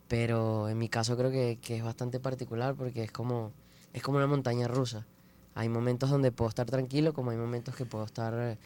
pero 0.08 0.68
en 0.68 0.78
mi 0.78 0.88
caso 0.88 1.16
creo 1.16 1.30
que, 1.30 1.58
es 1.62 1.84
bastante 1.84 2.20
particular 2.20 2.74
porque 2.74 3.04
es 3.04 3.12
como, 3.12 3.52
es 3.92 4.02
como 4.02 4.18
una 4.18 4.26
montaña 4.26 4.68
rusa. 4.68 5.06
Hay 5.54 5.68
momentos 5.68 6.10
donde 6.10 6.32
puedo 6.32 6.48
estar 6.48 6.66
tranquilo, 6.66 7.12
como 7.12 7.30
hay 7.30 7.36
momentos 7.36 7.74
que 7.76 7.84
puedo 7.84 8.04
estar 8.04 8.58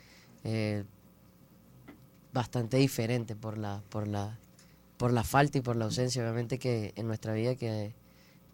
eh, 0.45 0.85
bastante 2.33 2.77
diferente 2.77 3.35
por 3.35 3.59
la, 3.59 3.83
por, 3.89 4.07
la, 4.07 4.39
por 4.97 5.13
la 5.13 5.25
falta 5.25 5.59
y 5.59 5.61
por 5.61 5.77
la 5.77 5.87
ausencia, 5.87 6.23
obviamente, 6.23 6.59
que 6.59 6.93
en 6.97 7.09
nuestra 7.09 7.33
vida 7.33 7.57
que, 7.57 7.95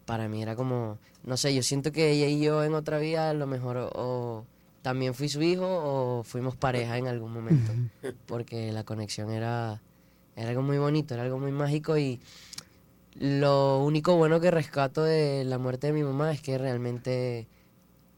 para 0.05 0.27
mí 0.27 0.41
era 0.41 0.55
como, 0.55 0.99
no 1.23 1.37
sé, 1.37 1.53
yo 1.53 1.63
siento 1.63 1.91
que 1.91 2.11
ella 2.11 2.27
y 2.27 2.41
yo 2.41 2.63
en 2.63 2.73
otra 2.73 2.99
vida 2.99 3.29
a 3.29 3.33
lo 3.33 3.47
mejor 3.47 3.91
o, 3.93 4.45
también 4.83 5.15
fui 5.15 5.29
su 5.29 5.41
hijo 5.41 5.65
o 5.65 6.23
fuimos 6.23 6.55
pareja 6.55 6.97
en 6.97 7.07
algún 7.07 7.33
momento, 7.33 7.71
porque 8.27 8.71
la 8.71 8.83
conexión 8.83 9.31
era, 9.31 9.81
era 10.35 10.49
algo 10.49 10.61
muy 10.61 10.77
bonito, 10.77 11.15
era 11.15 11.23
algo 11.23 11.39
muy 11.39 11.51
mágico 11.51 11.97
y 11.97 12.19
lo 13.15 13.79
único 13.79 14.15
bueno 14.17 14.39
que 14.39 14.51
rescato 14.51 15.03
de 15.03 15.45
la 15.45 15.57
muerte 15.57 15.87
de 15.87 15.93
mi 15.93 16.03
mamá 16.03 16.31
es 16.31 16.41
que 16.41 16.57
realmente 16.57 17.47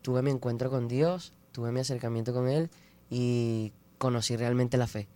tuve 0.02 0.24
mi 0.24 0.32
encuentro 0.32 0.70
con 0.70 0.88
Dios, 0.88 1.34
tuve 1.52 1.72
mi 1.72 1.82
acercamiento 1.82 2.34
con 2.34 2.50
Él 2.50 2.70
y 3.10 3.72
conocí 4.00 4.36
realmente 4.36 4.78
la 4.78 4.88
fe, 4.88 5.08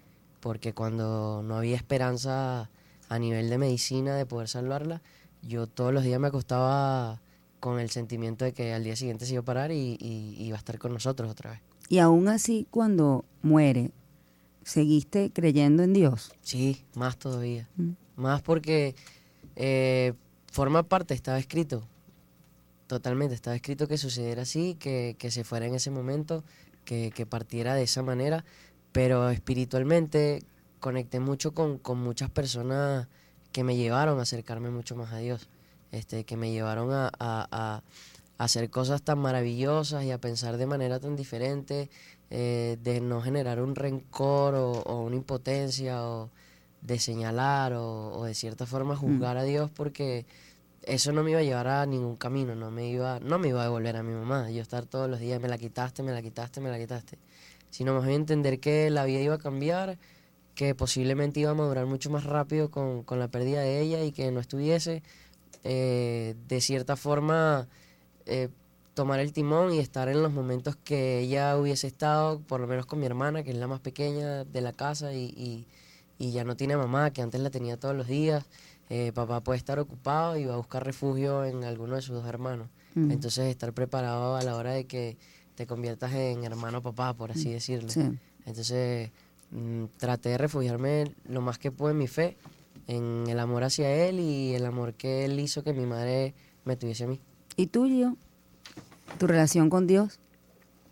porque 0.42 0.74
cuando 0.74 1.42
no 1.44 1.58
había 1.58 1.76
esperanza 1.76 2.70
a 3.10 3.20
nivel 3.20 3.50
de 3.50 3.58
medicina 3.58 4.16
de 4.16 4.28
poder 4.28 4.48
salvarla, 4.48 5.02
yo 5.42 5.66
todos 5.66 5.94
los 5.94 6.04
días 6.04 6.20
me 6.20 6.28
acostaba 6.28 7.22
con 7.60 7.80
el 7.80 7.90
sentimiento 7.90 8.46
de 8.46 8.54
que 8.54 8.74
al 8.74 8.84
día 8.84 8.96
siguiente 8.96 9.26
se 9.26 9.34
iba 9.34 9.42
a 9.42 9.46
parar 9.46 9.72
y, 9.72 9.98
iba 10.38 10.56
a 10.56 10.60
estar 10.60 10.78
con 10.80 10.94
nosotros 10.94 11.30
otra 11.30 11.52
vez. 11.52 11.62
Y 11.90 12.00
aún 12.00 12.28
así, 12.28 12.68
cuando 12.70 13.26
muere, 13.42 13.92
¿seguiste 14.64 15.32
creyendo 15.34 15.84
en 15.84 15.94
Dios? 15.94 16.32
Sí, 16.42 16.86
más 16.96 17.18
todavía. 17.18 17.68
Mm. 17.76 17.92
Más 18.16 18.42
porque 18.42 18.96
eh, 19.56 20.14
forma 20.52 20.84
parte, 20.84 21.14
estaba 21.14 21.40
escrito. 21.40 21.88
Totalmente, 22.88 23.36
estaba 23.36 23.56
escrito 23.56 23.88
que 23.88 23.98
sucediera 23.98 24.44
así, 24.44 24.76
que, 24.76 25.16
se 25.30 25.44
fuera 25.44 25.68
en 25.68 25.76
ese 25.76 25.92
momento, 25.92 26.44
que, 26.86 27.12
que, 27.14 27.26
partiera 27.26 27.76
de 27.76 27.84
esa 27.84 28.04
manera. 28.04 28.46
Pero 28.92 29.30
espiritualmente 29.30 30.44
conecté 30.80 31.20
mucho 31.20 31.54
con, 31.54 31.78
con 31.78 32.00
muchas 32.00 32.30
personas 32.30 33.08
que 33.52 33.64
me 33.64 33.76
llevaron 33.76 34.20
a 34.20 34.24
acercarme 34.24 34.70
mucho 34.70 34.96
más 34.96 35.12
a 35.12 35.18
Dios, 35.18 35.48
este, 35.92 36.24
que 36.24 36.38
me 36.38 36.52
llevaron 36.52 36.92
a, 36.92 37.10
a, 37.20 37.84
hacer 38.38 38.70
cosas 38.70 39.02
tan 39.02 39.20
maravillosas 39.20 40.04
y 40.06 40.12
a 40.12 40.18
pensar 40.18 40.58
de 40.58 40.66
manera 40.66 41.00
tan 41.00 41.16
diferente, 41.16 41.90
eh, 42.30 42.78
de 42.82 43.02
no 43.02 43.22
generar 43.22 43.62
un 43.62 43.76
rencor 43.76 44.56
o, 44.56 45.02
una 45.02 45.16
impotencia 45.16 46.06
o 46.06 46.30
de 46.82 47.00
señalar 47.00 47.74
o, 47.74 48.24
de 48.24 48.34
cierta 48.34 48.66
forma 48.66 48.94
mm. 48.94 48.98
juzgar 48.98 49.38
a 49.38 49.44
Dios 49.44 49.70
porque 49.72 50.26
eso 50.84 51.12
no 51.12 51.24
me 51.24 51.32
iba 51.32 51.42
a 51.42 51.44
llevar 51.44 51.68
a 51.68 51.86
ningún 51.86 52.16
camino, 52.16 52.56
no 52.56 52.72
me 52.72 52.88
iba, 52.88 53.20
no 53.20 53.40
me 53.40 53.50
iba 53.50 53.62
a 53.62 53.66
devolver 53.66 53.98
a 53.98 54.04
mi 54.04 54.14
mamá, 54.14 54.50
yo 54.50 54.62
estar 54.62 54.86
todos 54.86 55.10
los 55.10 55.20
días, 55.20 55.42
me 55.42 55.50
la 55.50 55.58
quitaste, 55.58 56.04
me 56.04 56.14
la 56.14 56.22
quitaste, 56.22 56.62
me 56.62 56.70
la 56.70 56.78
quitaste, 56.78 57.20
sino 57.70 57.94
más 57.94 58.06
bien 58.06 58.22
entender 58.22 58.62
que 58.62 58.90
la 58.90 59.04
vida 59.04 59.20
iba 59.20 59.36
a 59.36 59.40
cambiar 59.40 59.98
que 60.60 60.76
posiblemente 60.76 61.40
iba 61.40 61.52
a 61.52 61.54
madurar 61.54 61.86
mucho 61.86 62.10
más 62.10 62.26
rápido 62.26 62.70
con, 62.70 63.06
la 63.18 63.30
pérdida 63.30 63.62
de 63.62 63.80
ella 63.80 64.04
y 64.04 64.12
que 64.12 64.30
no 64.30 64.42
estuviese, 64.42 65.04
eh, 65.64 66.36
de 66.48 66.62
cierta 66.62 66.96
forma, 66.96 67.68
eh, 68.26 68.50
tomar 68.94 69.20
el 69.20 69.34
timón 69.34 69.74
y 69.74 69.80
estar 69.80 70.10
en 70.10 70.22
los 70.22 70.32
momentos 70.32 70.76
que 70.76 71.20
ella 71.20 71.58
hubiese 71.58 71.88
estado, 71.88 72.40
por 72.42 72.60
lo 72.60 72.68
menos 72.68 72.86
con 72.86 73.00
mi 73.00 73.06
hermana, 73.06 73.44
que 73.44 73.52
es 73.52 73.58
la 73.58 73.68
más 73.68 73.80
pequeña 73.80 74.44
de 74.44 74.62
la 74.62 74.74
casa 74.74 75.14
y, 75.14 75.68
ya 76.20 76.44
no 76.44 76.58
tiene 76.58 76.76
mamá, 76.76 77.12
que 77.12 77.22
antes 77.22 77.40
la 77.40 77.50
tenía 77.50 77.78
todos 77.78 77.96
los 77.96 78.08
días. 78.08 78.46
Eh, 78.90 79.12
papá 79.14 79.42
puede 79.42 79.58
estar 79.58 79.80
ocupado 79.80 80.36
y 80.36 80.46
va 80.46 80.56
a 80.56 80.58
buscar 80.58 80.84
refugio 80.84 81.46
en 81.46 81.64
alguno 81.64 81.96
de 81.96 82.02
sus 82.02 82.16
dos 82.16 82.26
hermanos. 82.26 82.68
Mm. 82.96 83.12
Entonces 83.12 83.46
estar 83.46 83.72
preparado 83.72 84.36
a 84.36 84.42
la 84.42 84.56
hora 84.56 84.72
de 84.72 84.86
que 84.86 85.16
te 85.56 85.66
conviertas 85.66 86.12
en 86.14 86.44
hermano 86.44 86.82
papá, 86.82 87.14
por 87.14 87.32
así 87.32 87.52
decirlo. 87.54 87.90
Entonces 88.46 89.12
Mm, 89.52 89.86
traté 89.98 90.30
de 90.30 90.38
refugiarme 90.38 91.12
lo 91.28 91.42
más 91.42 91.58
que 91.58 91.72
pude 91.72 91.92
en 91.92 91.98
mi 91.98 92.08
fe, 92.08 92.38
en 92.90 93.28
el 93.28 93.38
amor 93.38 93.64
hacia 93.64 94.08
él 94.08 94.20
y 94.20 94.56
el 94.56 94.66
amor 94.66 94.96
que 94.96 95.24
él 95.24 95.40
hizo 95.40 95.64
que 95.64 95.74
mi 95.74 95.86
madre 95.86 96.34
me 96.66 96.76
tuviese 96.76 97.04
a 97.04 97.08
mí. 97.08 97.20
¿Y 97.56 97.68
tú, 97.68 97.86
yo? 97.86 98.16
¿Tu 99.20 99.28
relación 99.28 99.70
con 99.70 99.86
Dios? 99.86 100.20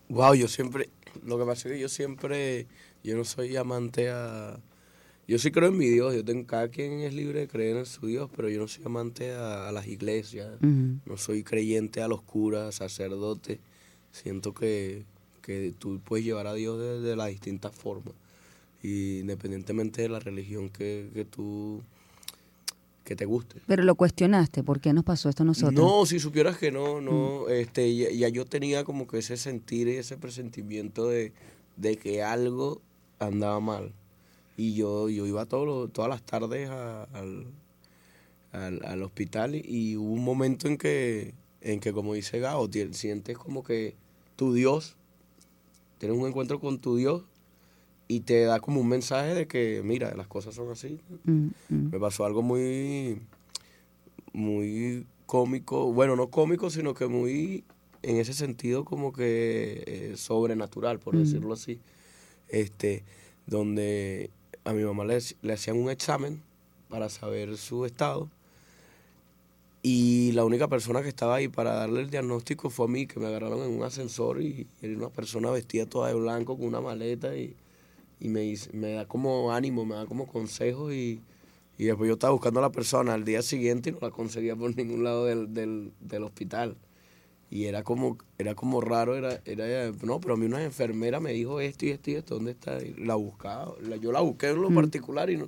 Wow, 0.10 0.36
yo 0.36 0.48
siempre, 0.48 0.92
lo 1.26 1.40
que 1.40 1.46
pasa 1.46 1.68
es 1.68 1.74
que 1.74 1.80
yo 1.80 1.90
siempre, 1.90 2.68
yo 3.04 3.18
no 3.18 3.24
soy 3.24 3.56
amante 3.58 4.12
a... 4.12 4.60
Yo 5.28 5.40
sí 5.40 5.52
creo 5.52 5.70
en 5.70 5.78
mi 5.78 5.88
Dios, 5.88 6.14
yo 6.14 6.24
tengo, 6.24 6.46
cada 6.46 6.70
quien 6.70 7.00
es 7.00 7.16
libre 7.16 7.42
de 7.42 7.48
creer 7.48 7.78
en 7.78 7.86
su 7.86 8.06
Dios, 8.06 8.30
pero 8.34 8.48
yo 8.48 8.60
no 8.60 8.68
soy 8.68 8.86
amante 8.86 9.34
a, 9.34 9.72
las 9.74 9.88
iglesias, 9.88 10.50
no 10.62 11.18
soy 11.18 11.44
creyente 11.44 12.02
a 12.02 12.08
los 12.08 12.22
curas, 12.22 12.76
sacerdotes. 12.76 13.60
Siento 14.12 14.54
que, 14.54 15.04
que 15.42 15.74
tú 15.78 16.00
puedes 16.00 16.26
llevar 16.26 16.48
a 16.48 16.54
Dios 16.54 16.80
de, 16.80 17.02
de 17.02 17.16
las 17.18 17.28
distintas 17.28 17.76
formas 17.76 18.14
independientemente 18.90 20.02
de 20.02 20.10
la 20.10 20.20
religión 20.20 20.70
que, 20.70 21.10
que 21.14 21.26
tú 21.26 21.84
que 23.08 23.16
te 23.16 23.26
guste. 23.26 23.62
Pero 23.66 23.84
lo 23.84 23.96
cuestionaste, 23.96 24.64
¿por 24.64 24.82
qué 24.82 24.92
nos 24.92 25.06
pasó 25.06 25.30
esto 25.30 25.44
a 25.44 25.46
nosotros? 25.46 25.74
No, 25.74 26.06
si 26.06 26.20
supieras 26.20 26.58
que 26.58 26.74
no, 26.74 27.00
no, 27.00 27.46
mm. 27.48 27.52
este, 27.52 27.96
ya, 27.96 28.28
yo 28.28 28.46
tenía 28.46 28.84
como 28.84 29.08
que 29.08 29.20
ese 29.20 29.38
sentir 29.38 29.88
y 29.88 29.96
ese 29.96 30.18
presentimiento 30.18 31.08
de, 31.08 31.32
que 32.02 32.22
algo 32.22 32.82
andaba 33.18 33.62
mal. 33.62 33.94
Y 34.58 34.74
yo, 34.74 35.08
yo 35.08 35.26
iba 35.26 35.46
todo, 35.46 35.88
todas 35.88 36.10
las 36.10 36.22
tardes 36.22 36.70
al, 36.70 37.48
al, 38.52 39.04
hospital 39.04 39.56
y, 39.56 39.96
hubo 39.96 40.12
un 40.12 40.26
momento 40.26 40.68
en 40.68 40.78
que, 40.78 41.34
en 41.62 41.80
que 41.80 41.94
como 41.94 42.14
dice 42.14 42.40
Gao, 42.40 42.70
sientes 42.92 43.38
como 43.38 43.64
que 43.64 43.96
tu 44.36 44.54
Dios, 44.54 44.98
tienes 45.98 46.18
un 46.18 46.28
encuentro 46.28 46.60
con 46.60 46.80
tu 46.80 46.98
Dios 46.98 47.24
y 48.08 48.22
te 48.22 48.44
da 48.44 48.60
como 48.60 48.82
un 48.82 48.88
mensaje 48.88 49.34
de 49.34 49.48
que, 49.48 49.82
mira, 49.84 50.14
las 50.16 50.28
cosas 50.28 50.56
son 50.56 50.72
así. 50.72 51.00
Mm, 51.26 51.48
mm. 51.70 51.90
Me 51.92 52.00
pasó 52.00 52.26
algo 52.26 52.42
muy, 52.42 53.22
muy 54.34 55.06
cómico, 55.26 55.92
bueno, 55.92 56.16
no 56.16 56.30
cómico, 56.30 56.70
sino 56.70 56.94
que 56.94 57.08
muy, 57.08 57.64
en 58.04 58.18
ese 58.18 58.34
sentido, 58.34 58.86
como 58.86 59.12
que 59.12 59.84
eh, 59.86 60.14
sobrenatural, 60.16 61.00
por 61.00 61.16
mm. 61.16 61.20
decirlo 61.20 61.54
así. 61.54 61.80
Este, 62.48 63.04
donde 63.46 64.30
a 64.64 64.72
mi 64.74 64.84
mamá 64.84 65.04
le, 65.04 65.20
le 65.42 65.54
hacían 65.54 65.78
un 65.78 65.90
examen 65.90 66.42
para 66.90 67.10
saber 67.10 67.58
su 67.58 67.86
estado. 67.86 68.30
Y 69.84 70.32
la 70.32 70.44
única 70.44 70.68
persona 70.68 71.02
que 71.02 71.10
estaba 71.10 71.36
ahí 71.36 71.48
para 71.48 71.74
darle 71.74 72.02
el 72.02 72.10
diagnóstico 72.10 72.70
fue 72.70 72.86
a 72.86 72.90
mí, 72.90 73.06
que 73.06 73.20
me 73.20 73.28
agarraron 73.28 73.62
en 73.64 73.78
un 73.78 73.84
ascensor 73.84 74.42
y 74.42 74.68
era 74.82 74.98
una 74.98 75.10
persona 75.10 75.52
vestida 75.52 75.86
toda 75.86 76.08
de 76.08 76.16
blanco 76.16 76.58
con 76.58 76.68
una 76.68 76.82
maleta 76.82 77.36
y 77.36 77.56
y 78.20 78.30
me, 78.30 78.54
me 78.74 78.94
da 78.94 79.08
como 79.08 79.52
ánimo, 79.52 79.86
me 79.86 79.96
da 79.96 80.06
como 80.06 80.28
consejo 80.28 80.92
y, 80.92 81.22
y 81.78 81.86
después 81.86 82.08
yo 82.08 82.14
estaba 82.14 82.34
buscando 82.34 82.60
a 82.60 82.64
la 82.64 82.72
persona 82.72 83.14
al 83.14 83.24
día 83.24 83.42
siguiente 83.42 83.90
y 83.90 83.94
no 83.94 84.00
la 84.02 84.12
conseguía 84.12 84.56
por 84.56 84.76
ningún 84.78 85.04
lado 85.04 85.26
del, 85.26 85.54
del, 85.54 85.92
del 86.00 86.24
hospital. 86.24 86.78
Y 87.50 87.66
era 87.66 87.82
como, 87.84 88.18
era 88.38 88.56
como 88.56 88.82
raro, 88.82 89.16
era, 89.16 89.40
era, 89.46 89.92
no, 90.04 90.20
pero 90.20 90.34
a 90.34 90.38
mí 90.38 90.46
una 90.46 90.62
enfermera 90.62 91.22
me 91.22 91.32
dijo 91.32 91.62
esto 91.62 91.86
y 91.86 91.92
esto 91.92 92.12
y 92.12 92.16
esto, 92.16 92.36
¿dónde 92.36 92.52
está? 92.52 92.78
la 92.98 93.16
buscaba, 93.16 93.74
yo 94.02 94.12
la 94.12 94.20
busqué 94.20 94.50
en 94.50 94.62
lo 94.62 94.70
mm. 94.70 94.76
particular 94.76 95.30
y 95.30 95.38
no, 95.38 95.48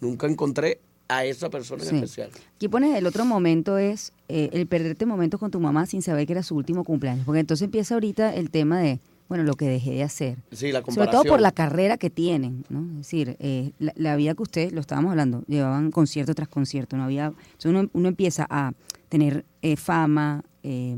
nunca 0.00 0.28
encontré 0.28 0.80
a 1.08 1.24
esa 1.24 1.50
persona 1.50 1.82
en 1.82 1.96
especial. 1.96 2.30
Aquí 2.54 2.68
pones 2.68 2.96
el 2.96 3.04
otro 3.04 3.24
momento 3.24 3.78
es 3.78 4.12
eh, 4.28 4.50
el 4.52 4.68
perderte 4.68 5.06
momentos 5.06 5.40
con 5.40 5.50
tu 5.50 5.58
mamá 5.58 5.86
sin 5.86 6.02
saber 6.02 6.24
que 6.24 6.34
era 6.34 6.44
su 6.44 6.54
último 6.54 6.84
cumpleaños, 6.84 7.26
porque 7.26 7.40
entonces 7.40 7.64
empieza 7.64 7.94
ahorita 7.94 8.32
el 8.32 8.50
tema 8.50 8.78
de 8.78 9.00
bueno, 9.30 9.44
lo 9.44 9.54
que 9.54 9.66
dejé 9.66 9.92
de 9.92 10.02
hacer. 10.02 10.38
Sí, 10.50 10.72
la 10.72 10.82
Sobre 10.82 11.06
todo 11.06 11.22
por 11.22 11.40
la 11.40 11.52
carrera 11.52 11.96
que 11.96 12.10
tienen, 12.10 12.64
¿no? 12.68 12.84
Es 12.90 13.06
decir, 13.06 13.36
eh, 13.38 13.70
la, 13.78 14.16
vida 14.16 14.34
que 14.34 14.42
ustedes, 14.42 14.72
lo 14.72 14.80
estábamos 14.80 15.12
hablando, 15.12 15.44
llevaban 15.46 15.92
concierto 15.92 16.34
tras 16.34 16.48
concierto, 16.48 16.96
no 16.96 17.04
había... 17.04 17.26
Entonces 17.52 17.88
uno, 17.92 18.08
empieza 18.08 18.44
a 18.50 18.72
tener 19.08 19.44
eh, 19.62 19.76
fama, 19.76 20.42
eh, 20.64 20.96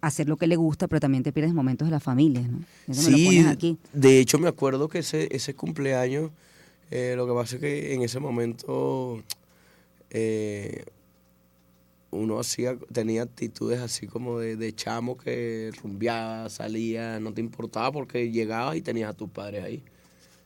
hacer 0.00 0.26
lo 0.26 0.38
que 0.38 0.46
le 0.46 0.56
gusta, 0.56 0.88
pero 0.88 1.00
también 1.00 1.22
te 1.22 1.30
pierdes 1.30 1.52
momentos 1.52 1.86
de 1.86 1.92
la 1.92 2.00
familia, 2.00 2.48
¿no? 2.48 2.60
sí, 2.94 3.40
aquí. 3.40 3.76
de 3.92 4.20
hecho 4.20 4.38
me 4.38 4.48
acuerdo 4.48 4.88
que 4.88 5.00
ese, 5.00 5.28
ese 5.30 5.52
cumpleaños, 5.52 6.30
lo 6.90 7.26
que 7.26 7.32
pasa 7.34 7.56
es 7.56 7.60
que 7.60 7.92
en 7.92 8.00
ese 8.00 8.20
momento 8.20 9.22
uno 12.10 12.40
hacía, 12.40 12.76
tenía 12.92 13.22
actitudes 13.22 13.80
así 13.80 14.06
como 14.06 14.38
de, 14.38 14.74
chamo 14.74 15.16
que 15.16 15.70
rumbeaba, 15.82 16.48
salía, 16.48 17.20
no 17.20 17.34
te 17.34 17.40
importaba 17.40 17.92
porque 17.92 18.30
llegabas 18.30 18.76
y 18.76 18.82
tenías 18.82 19.10
a 19.10 19.14
tus 19.14 19.30
padres 19.30 19.64
ahí. 19.64 19.82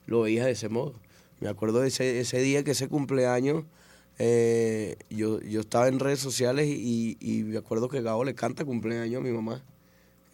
Lo 0.06 0.22
veías 0.22 0.46
de 0.46 0.52
ese 0.52 0.68
modo. 0.68 0.94
Me 1.40 1.48
acuerdo 1.48 1.80
de 1.80 1.88
ese, 1.88 2.20
ese 2.20 2.40
día 2.40 2.64
que 2.64 2.72
ese 2.72 2.88
cumpleaños, 2.88 3.64
eh, 4.18 4.96
yo, 5.10 5.40
yo 5.40 5.60
estaba 5.60 5.88
en 5.88 5.98
redes 5.98 6.20
sociales 6.20 6.68
y, 6.68 7.44
me 7.46 7.58
acuerdo 7.58 7.88
que 7.88 8.02
Gabo 8.02 8.24
le 8.24 8.34
canta 8.34 8.64
cumpleaños 8.64 9.20
a 9.20 9.24
mi 9.24 9.30
mamá. 9.30 9.62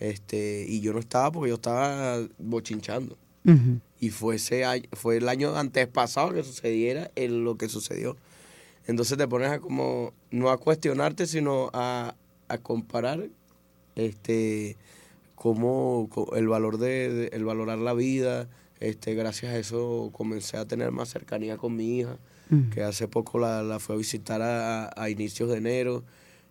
Este, 0.00 0.64
y 0.68 0.80
yo 0.80 0.92
no 0.92 1.00
estaba 1.00 1.32
porque 1.32 1.48
yo 1.50 1.56
estaba 1.56 2.26
bochinchando. 2.38 3.16
Y 3.98 4.10
fue, 4.10 4.36
ese 4.36 4.64
fue 4.92 5.16
el 5.16 5.28
año 5.28 5.56
antes 5.56 5.86
pasado 5.86 6.34
que 6.34 6.44
sucediera 6.44 7.10
lo 7.16 7.56
que 7.56 7.70
sucedió. 7.70 8.16
Entonces 8.88 9.18
te 9.18 9.28
pones 9.28 9.50
a 9.50 9.60
como, 9.60 10.12
no 10.30 10.50
a 10.50 10.56
cuestionarte, 10.58 11.26
sino 11.26 11.70
a, 11.72 12.16
comparar 12.62 13.28
este 13.94 14.76
cómo 15.34 16.08
el 16.34 16.48
valor 16.48 16.78
de, 16.78 17.28
el 17.32 17.44
valorar 17.44 17.78
la 17.78 17.92
vida. 17.92 18.48
Este, 18.80 19.14
gracias 19.14 19.52
a 19.52 19.58
eso 19.58 20.08
comencé 20.12 20.56
a 20.56 20.64
tener 20.64 20.90
más 20.90 21.10
cercanía 21.10 21.58
con 21.58 21.76
mi 21.76 21.98
hija, 21.98 22.16
mm. 22.48 22.70
que 22.70 22.82
hace 22.82 23.08
poco 23.08 23.38
la, 23.38 23.62
la 23.62 23.78
fue 23.78 23.94
a 23.94 23.98
visitar 23.98 24.40
a, 24.42 25.10
inicios 25.10 25.50
de 25.50 25.58
enero. 25.58 26.02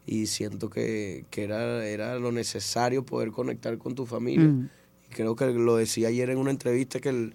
y 0.05 0.27
siento 0.27 0.69
que, 0.69 1.25
que 1.31 1.43
era, 1.43 1.85
era 1.87 2.19
lo 2.19 2.31
necesario 2.31 3.03
poder 3.03 3.31
conectar 3.31 3.77
con 3.79 3.95
tu 3.95 4.05
familia. 4.05 4.45
Mm. 4.45 4.69
Y 5.09 5.13
creo 5.15 5.35
que 5.35 5.47
lo 5.47 5.75
decía 5.75 6.09
ayer 6.09 6.29
en 6.29 6.37
una 6.37 6.51
entrevista 6.51 6.99
que, 6.99 7.09
el- 7.09 7.33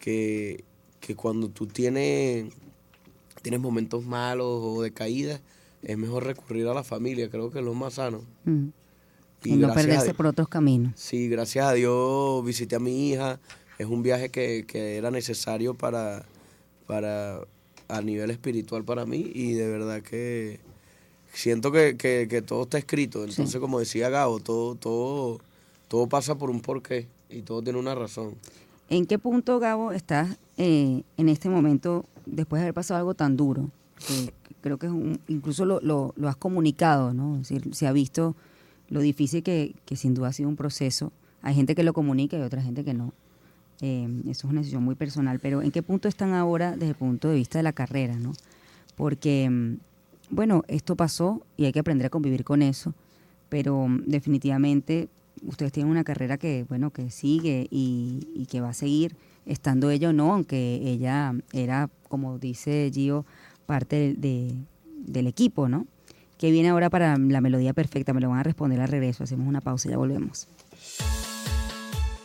que, 0.00 0.64
que 0.98 1.14
cuando 1.14 1.50
tú 1.50 1.66
tienes, 1.66 2.52
tienes 3.42 3.60
momentos 3.60 4.04
malos 4.04 4.46
o 4.62 4.82
de 4.82 4.92
caída, 4.92 5.40
es 5.82 5.96
mejor 5.96 6.24
recurrir 6.24 6.66
a 6.68 6.74
la 6.74 6.84
familia, 6.84 7.30
creo 7.30 7.50
que 7.50 7.58
es 7.60 7.64
lo 7.64 7.74
más 7.74 7.94
sano. 7.94 8.22
Mm. 8.44 8.66
Y 9.44 9.54
Y 9.54 9.56
no 9.56 9.72
perderse 9.72 10.04
Dios- 10.06 10.16
por 10.16 10.26
otros 10.26 10.48
caminos. 10.48 10.92
Sí, 10.96 11.28
gracias 11.28 11.64
a 11.66 11.72
Dios 11.72 12.44
visité 12.44 12.76
a 12.76 12.80
mi 12.80 13.08
hija. 13.10 13.40
Es 13.78 13.86
un 13.86 14.02
viaje 14.02 14.28
que, 14.28 14.66
que 14.66 14.96
era 14.98 15.10
necesario 15.10 15.72
para, 15.74 16.26
para 16.86 17.40
a 17.88 18.02
nivel 18.02 18.30
espiritual 18.30 18.84
para 18.84 19.06
mí 19.06 19.30
y 19.34 19.52
de 19.54 19.66
verdad 19.68 20.02
que 20.02 20.60
siento 21.32 21.72
que, 21.72 21.96
que- 21.96 22.26
que 22.28 22.42
todo 22.42 22.64
está 22.64 22.76
escrito. 22.78 23.24
Entonces, 23.24 23.58
como 23.60 23.78
decía 23.78 24.10
Gabo, 24.10 24.40
todo, 24.40 24.74
todo, 24.74 25.40
todo 25.88 26.06
pasa 26.08 26.34
por 26.36 26.50
un 26.50 26.60
porqué 26.60 27.08
y 27.30 27.40
todo 27.42 27.62
tiene 27.62 27.78
una 27.78 27.94
razón. 27.94 28.34
¿En 28.90 29.06
qué 29.06 29.18
punto, 29.18 29.58
Gabo, 29.60 29.92
estás 29.92 30.36
eh, 30.58 31.02
en 31.16 31.28
este 31.30 31.48
momento 31.48 32.04
después 32.32 32.60
de 32.60 32.64
haber 32.64 32.74
pasado 32.74 32.98
algo 32.98 33.14
tan 33.14 33.36
duro? 33.36 33.70
Creo 34.62 34.78
que 34.78 34.86
es 34.86 34.92
incluso 35.28 35.64
lo, 35.64 36.14
has 36.26 36.36
comunicado, 36.36 37.12
¿no? 37.12 37.40
Es 37.40 37.52
se 37.72 37.86
ha 37.86 37.92
visto 37.92 38.34
lo 38.88 39.00
difícil 39.00 39.42
que, 39.42 39.74
que 39.84 39.96
sin 39.96 40.14
duda 40.14 40.28
ha 40.28 40.32
sido 40.32 40.48
un 40.48 40.56
proceso. 40.56 41.12
Hay 41.42 41.54
gente 41.54 41.74
que 41.74 41.82
lo 41.82 41.92
comunica 41.92 42.36
y 42.38 42.42
otra 42.42 42.62
gente 42.62 42.84
que 42.84 42.94
no. 42.94 43.12
Eh, 43.80 44.06
eso 44.24 44.46
es 44.46 44.52
una 44.52 44.60
decisión 44.60 44.82
muy 44.82 44.94
personal. 44.94 45.38
Pero 45.40 45.62
¿en 45.62 45.70
qué 45.70 45.82
punto 45.82 46.08
están 46.08 46.34
ahora 46.34 46.72
desde 46.72 46.88
el 46.88 46.94
punto 46.94 47.28
de 47.28 47.36
vista 47.36 47.58
de 47.58 47.62
la 47.62 47.72
carrera, 47.72 48.16
no? 48.16 48.32
Porque, 48.96 49.48
mm, 49.48 49.76
bueno, 50.30 50.64
esto 50.68 50.96
pasó 50.96 51.42
y 51.56 51.64
hay 51.64 51.72
que 51.72 51.80
aprender 51.80 52.06
a 52.06 52.10
convivir 52.10 52.44
con 52.44 52.62
eso. 52.62 52.94
Pero 53.48 53.88
mm, 53.88 54.04
definitivamente 54.06 55.08
ustedes 55.46 55.72
tienen 55.72 55.90
una 55.90 56.04
carrera 56.04 56.38
que, 56.38 56.64
bueno, 56.68 56.90
que 56.90 57.10
sigue 57.10 57.66
y, 57.70 58.46
que 58.50 58.60
va 58.60 58.70
a 58.70 58.74
seguir 58.74 59.16
estando 59.46 59.90
ella 59.90 60.10
o 60.10 60.12
no, 60.12 60.32
aunque 60.32 60.80
ella 60.84 61.34
era, 61.52 61.88
como 62.08 62.38
dice 62.38 62.90
Gio, 62.92 63.24
parte 63.66 63.96
de- 63.96 64.14
de- 64.14 64.54
del 65.06 65.26
equipo, 65.26 65.68
¿no? 65.68 65.86
Que 66.38 66.50
viene 66.50 66.68
ahora 66.70 66.90
para 66.90 67.16
la 67.18 67.40
melodía 67.40 67.72
perfecta, 67.72 68.12
me 68.12 68.20
lo 68.20 68.28
van 68.30 68.38
a 68.38 68.42
responder 68.42 68.80
al 68.80 68.88
regreso, 68.88 69.24
hacemos 69.24 69.46
una 69.46 69.60
pausa 69.60 69.88
y 69.88 69.92
ya 69.92 69.98
volvemos. 69.98 70.48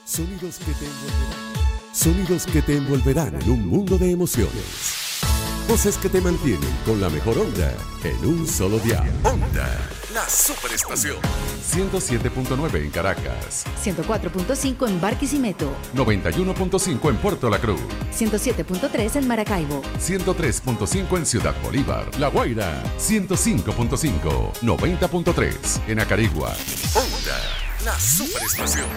Sonidos 0.05 0.59
que 0.59 0.71
te 0.73 0.85
envolverán. 0.85 1.93
Sonidos 1.93 2.45
que 2.45 2.61
te 2.61 2.77
envolverán 2.77 3.41
en 3.41 3.49
un 3.49 3.67
mundo 3.67 3.97
de 3.97 4.11
emociones. 4.11 5.21
Voces 5.67 5.97
que 5.97 6.09
te 6.09 6.21
mantienen 6.21 6.69
con 6.85 7.01
la 7.01 7.09
mejor 7.09 7.37
onda 7.39 7.73
en 8.03 8.25
un 8.29 8.45
solo 8.47 8.77
día. 8.79 9.03
Onda, 9.23 9.89
la 10.15 10.27
superestación. 10.29 11.17
107.9 11.61 12.83
en 12.85 12.89
Caracas, 12.89 13.65
104.5 13.83 14.87
en 14.87 15.01
Barquisimeto, 15.01 15.75
91.5 15.93 17.09
en 17.09 17.17
Puerto 17.17 17.49
La 17.49 17.59
Cruz, 17.59 17.81
107.3 18.17 19.17
en 19.17 19.27
Maracaibo, 19.27 19.81
103.5 19.99 21.17
en 21.17 21.25
Ciudad 21.25 21.53
Bolívar, 21.61 22.05
La 22.17 22.29
Guaira, 22.29 22.81
105.5, 22.97 24.53
90.3 24.61 25.89
en 25.89 25.99
Acarigua. 25.99 26.55
Onda, 26.95 27.64
la 27.85 27.99
superestación. 27.99 28.87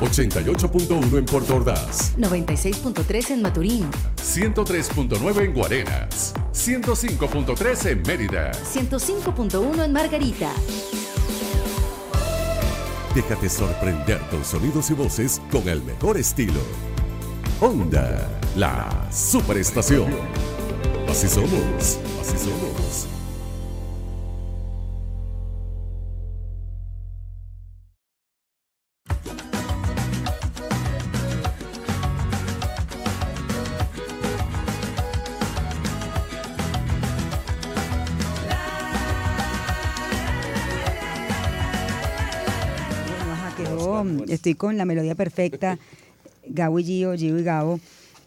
88.1 0.00 1.18
en 1.18 1.24
Puerto 1.24 1.56
Ordaz, 1.56 2.14
96.3 2.18 3.30
en 3.30 3.40
Maturín, 3.42 3.90
103.9 4.16 5.40
en 5.42 5.54
Guarenas, 5.54 6.34
105.3 6.52 7.86
en 7.90 8.02
Mérida. 8.02 8.52
105.1 8.52 9.84
en 9.84 9.92
Margarita. 9.92 10.52
Déjate 13.14 13.48
sorprender 13.48 14.20
con 14.30 14.44
sonidos 14.44 14.90
y 14.90 14.92
voces 14.92 15.40
con 15.50 15.66
el 15.66 15.82
mejor 15.82 16.18
estilo. 16.18 16.60
Onda, 17.62 18.28
la 18.54 19.08
superestación. 19.10 20.14
Así 21.08 21.26
somos, 21.26 21.98
así 22.20 22.36
somos. 22.36 23.15
Estoy 44.46 44.54
con 44.54 44.76
la 44.76 44.84
melodía 44.84 45.16
perfecta, 45.16 45.76
Gabo 46.46 46.78
y 46.78 46.84
Gio, 46.84 47.14
Gio 47.16 47.36
y 47.38 47.42
Gabo. 47.42 47.80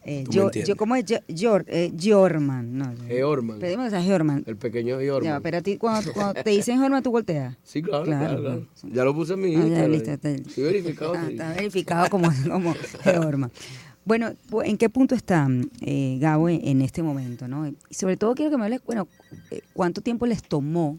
Eh, 0.06 0.24
yo, 0.30 0.50
yo, 0.52 0.76
¿Cómo 0.76 0.96
es? 0.96 1.06
Jor, 1.38 1.66
eh, 1.68 1.92
Jorman. 2.02 2.78
No, 2.78 2.92
Georman. 3.08 3.60
Pedimos 3.60 3.94
a 3.94 4.04
Jorman. 4.04 4.44
El 4.48 4.56
pequeño 4.58 4.96
Ya, 5.00 5.04
Georman. 5.06 5.42
pero 5.42 5.58
a 5.58 5.62
ti, 5.62 5.78
cuando, 5.78 6.12
cuando 6.14 6.42
te 6.42 6.50
dicen 6.50 6.80
Jorman, 6.80 7.04
tú 7.04 7.12
volteas. 7.12 7.56
Sí, 7.64 7.82
claro, 7.82 8.04
Claro, 8.06 8.26
claro, 8.28 8.42
claro. 8.42 8.68
claro. 8.82 8.96
Ya 8.96 9.04
lo 9.06 9.14
puse 9.14 9.34
en 9.34 9.40
mi 9.42 9.56
Ah, 9.56 9.66
ya, 9.68 9.88
listo, 9.88 10.12
está- 10.12 10.36
Sí, 10.50 10.62
verificado. 10.62 11.14
Ah, 11.16 11.28
está 11.30 11.54
verificado 11.54 12.10
como, 12.10 12.30
como 12.50 12.76
Jorman. 13.06 13.52
Bueno, 14.06 14.32
pu- 14.50 14.66
¿en 14.66 14.78
qué 14.78 14.90
punto 14.90 15.16
está 15.16 15.48
eh, 15.82 16.18
Gabo 16.20 16.50
en, 16.50 16.66
en 16.68 16.82
este 16.82 17.04
momento? 17.04 17.48
¿no? 17.48 17.68
Y 17.68 17.76
sobre 17.94 18.18
todo 18.18 18.34
quiero 18.36 18.52
que 18.52 18.58
me 18.58 18.64
hables, 18.66 18.82
bueno, 18.86 19.08
eh, 19.52 19.62
¿cuánto 19.74 20.02
tiempo 20.02 20.26
les 20.26 20.42
tomó 20.44 20.98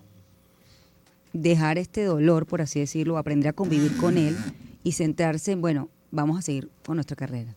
dejar 1.33 1.79
este 1.79 2.05
dolor, 2.05 2.47
por 2.47 2.61
así 2.61 2.81
decirlo, 2.81 3.17
aprender 3.19 3.49
a 3.49 3.53
convivir 3.55 3.97
con 3.97 4.19
él 4.19 4.37
y 4.83 4.93
centrarse 4.93 5.53
en, 5.53 5.61
bueno, 5.61 5.89
vamos 6.11 6.39
a 6.39 6.43
seguir 6.43 6.71
con 6.85 6.97
nuestra 6.97 7.17
carrera? 7.17 7.55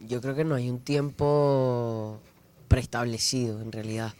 Yo 0.00 0.20
creo 0.20 0.34
que 0.34 0.44
no 0.44 0.54
hay 0.54 0.70
un 0.70 0.80
tiempo 0.80 2.20
preestablecido 2.68 3.60
en 3.60 3.72
realidad. 3.72 4.14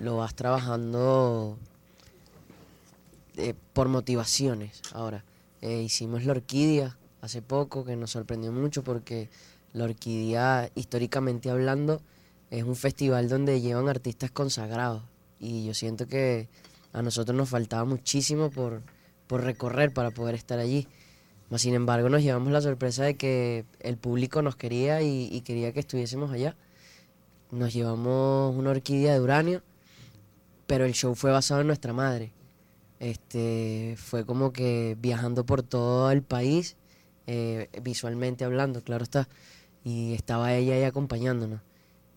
Lo 0.00 0.18
vas 0.18 0.34
trabajando 0.34 1.58
eh, 3.36 3.54
por 3.72 3.88
motivaciones. 3.88 4.80
Ahora, 4.92 5.24
eh, 5.60 5.82
hicimos 5.82 6.24
la 6.24 6.32
orquídea 6.32 6.96
hace 7.20 7.42
poco, 7.42 7.84
que 7.84 7.96
nos 7.96 8.10
sorprendió 8.10 8.52
mucho 8.52 8.84
porque 8.84 9.28
la 9.72 9.84
orquídea, 9.84 10.70
históricamente 10.74 11.50
hablando, 11.50 12.00
es 12.50 12.62
un 12.64 12.76
festival 12.76 13.28
donde 13.28 13.60
llevan 13.60 13.88
artistas 13.88 14.30
consagrados. 14.30 15.02
Y 15.40 15.64
yo 15.64 15.74
siento 15.74 16.06
que 16.06 16.48
a 16.92 17.02
nosotros 17.02 17.36
nos 17.36 17.48
faltaba 17.48 17.84
muchísimo 17.84 18.50
por, 18.50 18.82
por 19.26 19.42
recorrer 19.42 19.92
para 19.92 20.10
poder 20.10 20.34
estar 20.34 20.58
allí. 20.58 20.88
Mas, 21.50 21.62
sin 21.62 21.74
embargo, 21.74 22.08
nos 22.08 22.22
llevamos 22.22 22.52
la 22.52 22.60
sorpresa 22.60 23.04
de 23.04 23.16
que 23.16 23.64
el 23.80 23.96
público 23.96 24.42
nos 24.42 24.56
quería 24.56 25.00
y, 25.02 25.28
y 25.32 25.40
quería 25.40 25.72
que 25.72 25.80
estuviésemos 25.80 26.30
allá. 26.30 26.56
Nos 27.50 27.72
llevamos 27.72 28.54
una 28.54 28.70
orquídea 28.70 29.14
de 29.14 29.20
uranio, 29.20 29.62
pero 30.66 30.84
el 30.84 30.92
show 30.92 31.14
fue 31.14 31.30
basado 31.30 31.62
en 31.62 31.66
nuestra 31.66 31.92
madre. 31.94 32.32
Este, 33.00 33.94
fue 33.96 34.26
como 34.26 34.52
que 34.52 34.96
viajando 35.00 35.46
por 35.46 35.62
todo 35.62 36.10
el 36.10 36.22
país, 36.22 36.76
eh, 37.26 37.68
visualmente 37.82 38.44
hablando, 38.44 38.82
claro 38.82 39.04
está. 39.04 39.28
Y 39.84 40.12
estaba 40.12 40.52
ella 40.54 40.74
ahí 40.74 40.82
acompañándonos. 40.82 41.60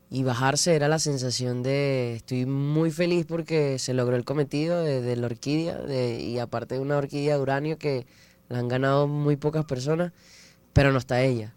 Y 0.09 0.23
bajarse 0.23 0.75
era 0.75 0.89
la 0.89 0.99
sensación 0.99 1.63
de 1.63 2.15
estoy 2.15 2.45
muy 2.45 2.91
feliz 2.91 3.25
porque 3.25 3.79
se 3.79 3.93
logró 3.93 4.17
el 4.17 4.25
cometido 4.25 4.83
de, 4.83 4.99
de 5.01 5.15
la 5.15 5.27
orquídea 5.27 5.77
de- 5.77 6.19
y 6.21 6.37
aparte 6.39 6.75
de 6.75 6.81
una 6.81 6.97
orquídea 6.97 7.37
de 7.37 7.41
uranio 7.41 7.77
que 7.77 8.05
la 8.51 8.59
han 8.59 8.67
ganado 8.67 9.07
muy 9.07 9.37
pocas 9.37 9.65
personas, 9.65 10.11
pero 10.73 10.91
no 10.91 10.97
está 10.97 11.21
ella. 11.21 11.55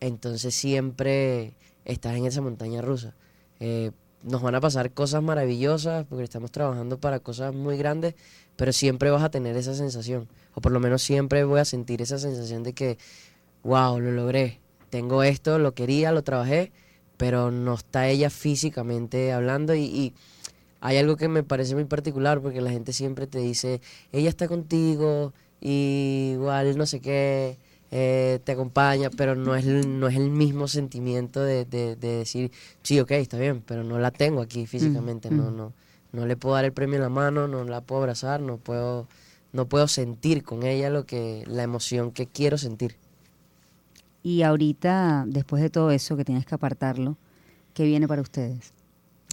Entonces 0.00 0.54
siempre 0.54 1.54
estás 1.84 2.16
en 2.16 2.26
esa 2.26 2.40
montaña 2.40 2.82
rusa. 2.82 3.14
Eh, 3.60 3.92
nos 4.24 4.42
van 4.42 4.56
a 4.56 4.60
pasar 4.60 4.90
cosas 4.92 5.22
maravillosas 5.22 6.04
porque 6.06 6.24
estamos 6.24 6.50
trabajando 6.50 6.98
para 6.98 7.20
cosas 7.20 7.54
muy 7.54 7.76
grandes, 7.76 8.14
pero 8.56 8.72
siempre 8.72 9.10
vas 9.10 9.22
a 9.22 9.30
tener 9.30 9.56
esa 9.56 9.74
sensación, 9.74 10.28
o 10.54 10.60
por 10.60 10.72
lo 10.72 10.80
menos 10.80 11.02
siempre 11.02 11.44
voy 11.44 11.60
a 11.60 11.64
sentir 11.64 12.02
esa 12.02 12.18
sensación 12.18 12.62
de 12.62 12.72
que, 12.72 12.98
wow, 13.62 13.98
lo 14.00 14.10
logré, 14.10 14.60
tengo 14.90 15.22
esto, 15.22 15.58
lo 15.58 15.74
quería, 15.74 16.12
lo 16.12 16.22
trabajé, 16.22 16.72
pero 17.16 17.50
no 17.50 17.74
está 17.74 18.08
ella 18.08 18.30
físicamente 18.30 19.32
hablando 19.32 19.74
y, 19.74 19.82
y 19.82 20.14
hay 20.80 20.98
algo 20.98 21.16
que 21.16 21.28
me 21.28 21.42
parece 21.44 21.74
muy 21.74 21.84
particular 21.84 22.40
porque 22.40 22.60
la 22.60 22.70
gente 22.70 22.92
siempre 22.92 23.26
te 23.26 23.38
dice, 23.38 23.80
ella 24.12 24.28
está 24.28 24.48
contigo 24.48 25.32
y 25.62 26.32
igual 26.34 26.76
no 26.76 26.86
sé 26.86 27.00
qué, 27.00 27.56
eh, 27.92 28.40
te 28.44 28.52
acompaña, 28.52 29.10
pero 29.16 29.34
no 29.36 29.54
es, 29.54 29.64
el- 29.66 30.00
no 30.00 30.08
es 30.08 30.16
el 30.16 30.28
mismo 30.30 30.66
sentimiento 30.68 31.40
de, 31.40 31.64
de- 31.64 31.96
de 31.96 32.08
decir, 32.18 32.50
sí, 32.82 32.98
ok, 33.00 33.12
está 33.12 33.38
bien, 33.38 33.62
pero 33.64 33.84
no 33.84 33.98
la 33.98 34.10
tengo 34.10 34.40
aquí 34.42 34.66
físicamente, 34.66 35.30
no, 35.30 35.50
mm. 35.50 35.56
no, 35.56 35.72
no 36.12 36.26
le 36.26 36.36
puedo 36.36 36.54
dar 36.56 36.64
el 36.64 36.72
premio 36.72 36.96
en 36.96 37.02
la 37.02 37.08
mano, 37.10 37.46
no 37.48 37.64
la 37.64 37.80
puedo 37.80 38.00
abrazar, 38.02 38.40
no 38.40 38.56
puedo, 38.58 39.06
no 39.52 39.66
puedo 39.68 39.86
sentir 39.88 40.42
con 40.42 40.64
ella 40.64 40.90
lo 40.90 41.06
que, 41.06 41.44
la 41.46 41.62
emoción 41.62 42.10
que 42.12 42.26
quiero 42.26 42.58
sentir. 42.58 42.96
Y 44.22 44.42
ahorita, 44.42 45.24
después 45.26 45.62
de 45.62 45.70
todo 45.70 45.90
eso, 45.90 46.16
que 46.16 46.24
tienes 46.24 46.46
que 46.46 46.54
apartarlo, 46.54 47.16
¿qué 47.74 47.84
viene 47.84 48.06
para 48.08 48.22
ustedes? 48.22 48.72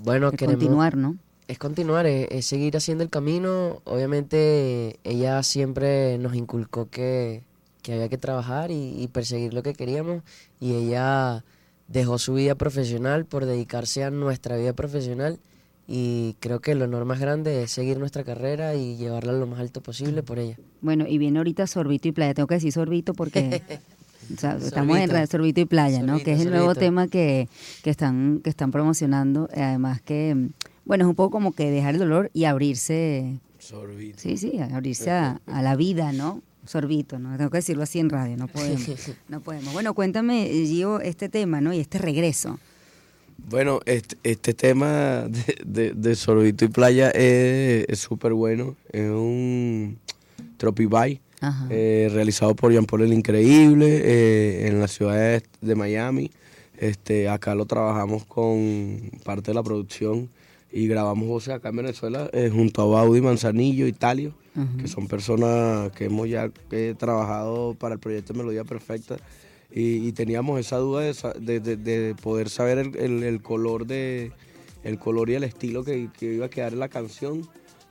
Bueno, 0.03 0.31
El 0.31 0.37
queremos, 0.37 0.55
continuar, 0.55 0.97
¿no? 0.97 1.17
Es 1.49 1.57
continuar, 1.57 2.05
es, 2.05 2.27
es 2.31 2.45
seguir 2.45 2.77
haciendo 2.77 3.03
el 3.03 3.09
camino. 3.09 3.81
Obviamente 3.85 4.99
ella 5.03 5.41
siempre 5.43 6.17
nos 6.17 6.35
inculcó 6.35 6.89
que, 6.89 7.43
que 7.81 7.93
había 7.93 8.07
que 8.09 8.17
trabajar 8.17 8.71
y, 8.71 9.01
y 9.01 9.07
perseguir 9.07 9.53
lo 9.53 9.63
que 9.63 9.73
queríamos 9.73 10.21
y 10.59 10.73
ella 10.75 11.43
dejó 11.87 12.17
su 12.19 12.35
vida 12.35 12.55
profesional 12.55 13.25
por 13.25 13.45
dedicarse 13.45 14.03
a 14.03 14.11
nuestra 14.11 14.57
vida 14.57 14.73
profesional 14.73 15.39
y 15.87 16.35
creo 16.39 16.59
que 16.59 16.75
lo 16.75 16.85
honor 16.85 17.05
más 17.05 17.19
grande 17.19 17.63
es 17.63 17.71
seguir 17.71 17.97
nuestra 17.97 18.23
carrera 18.23 18.75
y 18.75 18.95
llevarla 18.97 19.33
lo 19.33 19.47
más 19.47 19.59
alto 19.59 19.81
posible 19.81 20.21
por 20.21 20.37
ella. 20.37 20.55
Bueno, 20.81 21.05
y 21.07 21.17
viene 21.17 21.39
ahorita 21.39 21.65
Sorbito 21.65 22.07
y 22.07 22.11
Playa. 22.11 22.35
Tengo 22.35 22.45
que 22.45 22.55
decir 22.55 22.71
Sorbito 22.71 23.13
porque 23.15 23.63
o 24.35 24.39
sea, 24.39 24.57
estamos 24.57 24.97
en 24.97 25.07
Sorbito. 25.07 25.13
ra- 25.19 25.25
Sorbito 25.27 25.61
y 25.61 25.65
Playa, 25.65 25.99
¿no? 26.03 26.13
Sorbito, 26.19 26.25
Que 26.25 26.33
es 26.33 26.41
el 26.41 26.51
nuevo 26.51 26.65
sorbito. 26.67 26.79
tema 26.81 27.07
que, 27.07 27.49
que 27.81 27.89
están 27.89 28.41
que 28.43 28.51
están 28.51 28.69
promocionando. 28.71 29.49
Además 29.51 29.99
que, 30.03 30.49
bueno, 30.85 31.05
es 31.05 31.09
un 31.09 31.15
poco 31.15 31.31
como 31.31 31.51
que 31.53 31.69
dejar 31.71 31.95
el 31.95 31.99
dolor 31.99 32.29
y 32.33 32.45
abrirse, 32.45 33.39
Sorbito. 33.59 34.19
sí, 34.19 34.37
sí, 34.37 34.59
abrirse 34.59 35.11
a, 35.11 35.41
a 35.47 35.61
la 35.61 35.75
vida, 35.75 36.11
¿no? 36.11 36.41
Sorbito, 36.65 37.17
¿no? 37.19 37.35
Tengo 37.37 37.49
que 37.49 37.57
decirlo 37.57 37.83
así 37.83 37.99
en 37.99 38.09
radio, 38.09 38.37
no 38.37 38.47
podemos. 38.47 38.87
No 39.27 39.41
podemos. 39.41 39.73
Bueno, 39.73 39.93
cuéntame, 39.93 40.49
Gio, 40.65 40.99
este 41.01 41.29
tema, 41.29 41.61
¿no? 41.61 41.73
Y 41.73 41.79
este 41.79 41.97
regreso. 41.97 42.59
Bueno, 43.49 43.79
este, 43.85 44.17
este 44.23 44.53
tema 44.53 45.25
de, 45.29 45.57
de, 45.65 45.93
de 45.93 46.15
Sorbito 46.15 46.65
y 46.65 46.67
Playa 46.67 47.09
es 47.11 47.99
súper 47.99 48.33
bueno. 48.33 48.75
Es 48.91 49.09
un 49.09 49.97
Tropibay 50.57 51.21
eh, 51.69 52.09
realizado 52.11 52.55
por 52.55 52.71
Jean 52.71 52.85
Paul 52.85 53.03
el 53.03 53.13
Increíble 53.13 54.01
eh, 54.03 54.67
en 54.67 54.79
la 54.79 54.87
ciudad 54.87 55.15
de, 55.15 55.43
de 55.61 55.75
Miami. 55.75 56.31
Este, 56.77 57.29
acá 57.29 57.55
lo 57.55 57.65
trabajamos 57.65 58.25
con 58.25 59.11
parte 59.23 59.51
de 59.51 59.55
la 59.55 59.63
producción 59.63 60.29
y 60.71 60.87
grabamos 60.87 61.27
voces 61.27 61.53
acá 61.53 61.69
en 61.69 61.77
Venezuela 61.77 62.29
eh, 62.33 62.49
junto 62.53 62.81
a 62.81 62.85
Baudi 63.01 63.21
Manzanillo 63.21 63.87
y 63.87 63.93
Talio, 63.93 64.33
que 64.81 64.87
son 64.87 65.07
personas 65.07 65.91
que 65.93 66.05
hemos 66.05 66.27
ya 66.29 66.51
eh, 66.71 66.93
trabajado 66.97 67.75
para 67.75 67.93
el 67.95 67.99
proyecto 67.99 68.33
Melodía 68.33 68.63
Perfecta. 68.65 69.17
Y, 69.71 70.07
y 70.07 70.11
teníamos 70.13 70.59
esa 70.59 70.77
duda 70.77 71.01
de, 71.01 71.13
sa- 71.13 71.33
de- 71.33 71.59
de- 71.59 71.77
de 71.77 72.15
poder 72.15 72.49
saber 72.49 72.77
el, 72.79 72.95
el- 72.97 73.23
el 73.23 73.41
color 73.41 73.85
de 73.85 74.31
el 74.83 74.97
color 74.97 75.29
y 75.29 75.35
el 75.35 75.43
estilo 75.43 75.83
que, 75.83 76.09
que 76.17 76.33
iba 76.35 76.45
a 76.47 76.49
quedar 76.49 76.73
en 76.73 76.79
la 76.79 76.87
canción 76.89 77.47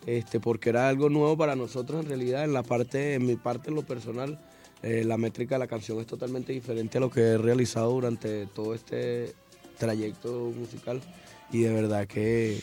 este 0.06 0.40
porque 0.40 0.70
era 0.70 0.88
algo 0.88 1.08
nuevo 1.10 1.36
para 1.36 1.54
nosotros 1.54 2.02
en 2.02 2.08
realidad. 2.08 2.44
En 2.44 2.52
la 2.52 2.62
parte 2.62 3.14
en 3.14 3.26
mi 3.26 3.36
parte 3.36 3.68
en 3.70 3.76
lo 3.76 3.82
personal 3.82 4.40
eh, 4.82 5.04
la 5.04 5.16
métrica 5.18 5.54
de 5.54 5.58
la 5.60 5.66
canción 5.68 5.98
es 6.00 6.06
totalmente 6.06 6.52
diferente 6.52 6.98
a 6.98 7.00
lo 7.00 7.10
que 7.10 7.20
he 7.20 7.38
realizado 7.38 7.92
durante 7.92 8.46
todo 8.46 8.74
este 8.74 9.34
trayecto 9.78 10.52
musical 10.58 11.00
y 11.52 11.60
de 11.62 11.72
verdad 11.72 12.06
que, 12.06 12.60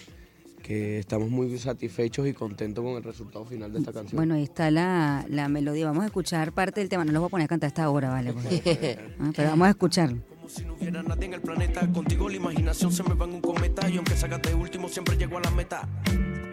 que 0.62 1.00
estamos 1.00 1.30
muy 1.30 1.58
satisfechos 1.58 2.28
y 2.28 2.34
contentos 2.34 2.84
con 2.84 2.96
el 2.96 3.04
resultado 3.04 3.46
final 3.46 3.72
de 3.74 3.80
esta 3.80 3.94
canción. 3.94 4.18
Bueno, 4.18 4.36
ahí 4.36 4.44
está 4.44 4.70
la, 4.72 5.26
la 5.30 5.48
melodía. 5.50 5.86
Vamos 5.88 6.04
a 6.04 6.08
escuchar 6.08 6.52
parte 6.52 6.80
del 6.82 6.90
tema. 6.90 7.06
No 7.06 7.12
los 7.12 7.22
voy 7.22 7.28
a 7.28 7.32
poner 7.32 7.46
a 7.46 7.48
cantar 7.48 7.68
a 7.68 7.70
esta 7.70 7.90
hora, 7.90 8.10
¿vale? 8.10 8.34
Porque- 8.34 9.00
Ah, 9.20 9.32
pero 9.36 9.50
vamos 9.50 9.68
a 9.68 9.70
escucharlo. 9.72 10.18
Como 10.36 10.50
si 10.50 10.64
no 10.66 10.74
hubiera 10.76 11.02
nadie 11.02 11.26
en 11.26 11.34
el 11.36 11.42
planeta. 11.42 11.92
Contigo 11.92 12.30
la 12.30 12.36
imaginación 12.36 12.92
se 12.92 13.02
me 13.04 13.16
va 13.16 13.26
en 13.26 13.34
un 13.34 13.42
cometa. 13.42 13.90
Y 13.90 13.98
aunque 13.98 14.16
salgas 14.16 14.42
de 14.44 14.54
último, 14.54 14.88
siempre 14.90 15.18
llego 15.18 15.38
a 15.38 15.42
la 15.42 15.52
meta. 15.52 15.88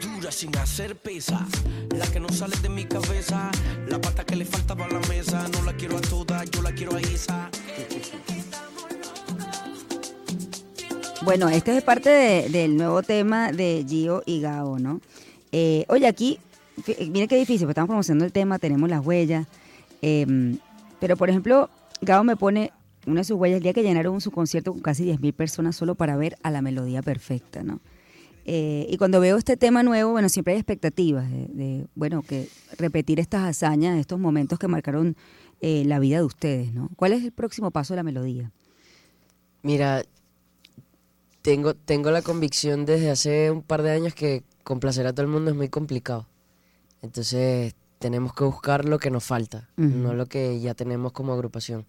Dura 0.01 0.33
sin 0.33 0.57
hacer 0.57 0.97
pesas. 0.97 1.43
La 1.97 2.07
que 2.07 2.19
no 2.21 2.29
sale 2.31 2.57
de 2.63 2.69
mi 2.71 2.85
cabeza. 2.85 3.51
La 3.89 4.01
pata 4.01 4.25
que 4.25 4.37
le 4.37 4.45
faltaba 4.47 4.87
a 4.87 4.89
la 4.89 5.01
mesa. 5.09 5.47
No 5.49 5.63
la 5.63 5.75
quiero 5.77 5.99
a 5.99 6.01
toda, 6.01 6.45
yo 6.45 6.63
la 6.63 6.73
quiero 6.73 6.97
a 6.97 7.01
esa. 7.01 7.51
Bueno, 11.25 11.49
este 11.49 11.77
es 11.77 11.85
parte 11.85 12.11
de- 12.11 12.49
del 12.49 12.77
nuevo 12.77 13.03
tema 13.03 13.53
de 13.53 13.85
Gio 13.89 14.23
y 14.27 14.41
Gao, 14.41 14.79
¿no? 14.79 15.01
Eh, 15.53 15.85
oye, 15.89 16.07
aquí, 16.07 16.39
mire 17.11 17.29
qué 17.29 17.37
difícil, 17.37 17.61
porque 17.67 17.73
estamos 17.73 17.89
promocionando 17.89 18.25
el 18.25 18.33
tema, 18.33 18.59
tenemos 18.59 18.89
las 18.91 19.05
huellas. 19.05 19.47
eh, 20.05 20.57
pero, 20.99 21.17
por 21.17 21.31
ejemplo, 21.31 21.71
Gao 22.01 22.25
me 22.25 22.37
pone 22.37 22.73
una 23.07 23.21
de 23.21 23.25
sus 23.25 23.37
huellas 23.37 23.59
el 23.59 23.63
día 23.63 23.73
que 23.73 23.83
llenaron 23.85 24.21
su 24.21 24.31
concierto 24.33 24.73
con 24.73 24.81
casi 24.83 25.05
10.000 25.05 25.33
personas 25.33 25.77
solo 25.77 25.95
para 25.95 26.17
ver 26.17 26.37
a 26.43 26.51
la 26.51 26.61
melodía 26.63 27.03
perfecta, 27.03 27.63
¿no? 27.63 27.81
Eh, 28.45 28.87
y 28.91 28.97
cuando 28.97 29.21
veo 29.21 29.37
este 29.37 29.57
tema 29.57 29.85
nuevo, 29.85 30.11
bueno, 30.13 30.29
siempre 30.29 30.55
hay 30.55 30.59
expectativas 30.61 31.31
de, 31.31 31.47
de, 31.47 31.87
bueno, 31.95 32.23
que 32.23 32.49
repetir 32.79 33.21
estas 33.21 33.43
hazañas, 33.45 33.99
estos 33.99 34.19
momentos 34.19 34.59
que 34.59 34.67
marcaron 34.67 35.17
eh, 35.61 35.85
la 35.87 36.01
vida 36.01 36.17
de 36.17 36.25
ustedes, 36.25 36.73
¿no? 36.75 36.89
¿Cuál 36.97 37.13
es 37.13 37.23
el 37.23 37.31
próximo 37.33 37.71
paso 37.71 37.95
de 37.95 37.99
la 37.99 38.03
melodía? 38.03 38.51
Mira, 39.63 40.03
tengo, 41.43 41.75
tengo 41.75 42.11
la 42.11 42.23
convicción 42.23 42.85
desde 42.87 43.11
hace 43.11 43.51
un 43.51 43.63
par 43.63 43.83
de 43.83 43.91
años 43.91 44.15
que 44.15 44.43
complacer 44.65 45.07
a 45.07 45.13
todo 45.13 45.23
el 45.23 45.33
mundo 45.33 45.51
es 45.51 45.57
muy 45.57 45.69
complicado. 45.69 46.27
Entonces 47.03 47.75
tenemos 47.99 48.33
que 48.35 48.45
buscar 48.45 48.85
lo 48.85 48.99
que 48.99 49.11
nos 49.11 49.25
falta, 49.25 49.69
no 50.03 50.15
lo 50.15 50.27
que 50.27 50.61
ya 50.61 50.75
tenemos 50.75 51.13
como 51.13 51.33
agrupación. 51.33 51.87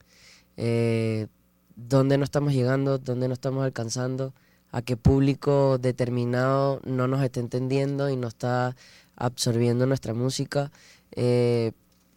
Eh, 0.58 1.28
¿Dónde 1.76 2.18
no 2.18 2.24
estamos 2.24 2.54
llegando? 2.54 2.98
¿Dónde 3.00 3.28
no 3.28 3.34
estamos 3.34 3.63
alcanzando? 3.63 4.34
¿A 4.72 4.82
qué 4.82 4.96
público 4.98 5.78
determinado 5.80 6.82
no 6.86 7.08
nos 7.08 7.24
está 7.24 7.39
entendiendo 7.39 8.10
y 8.10 8.16
no 8.16 8.28
está 8.28 8.76
absorbiendo 9.16 9.86
nuestra 9.86 10.13
música? 10.13 10.72
Eh, 11.16 11.72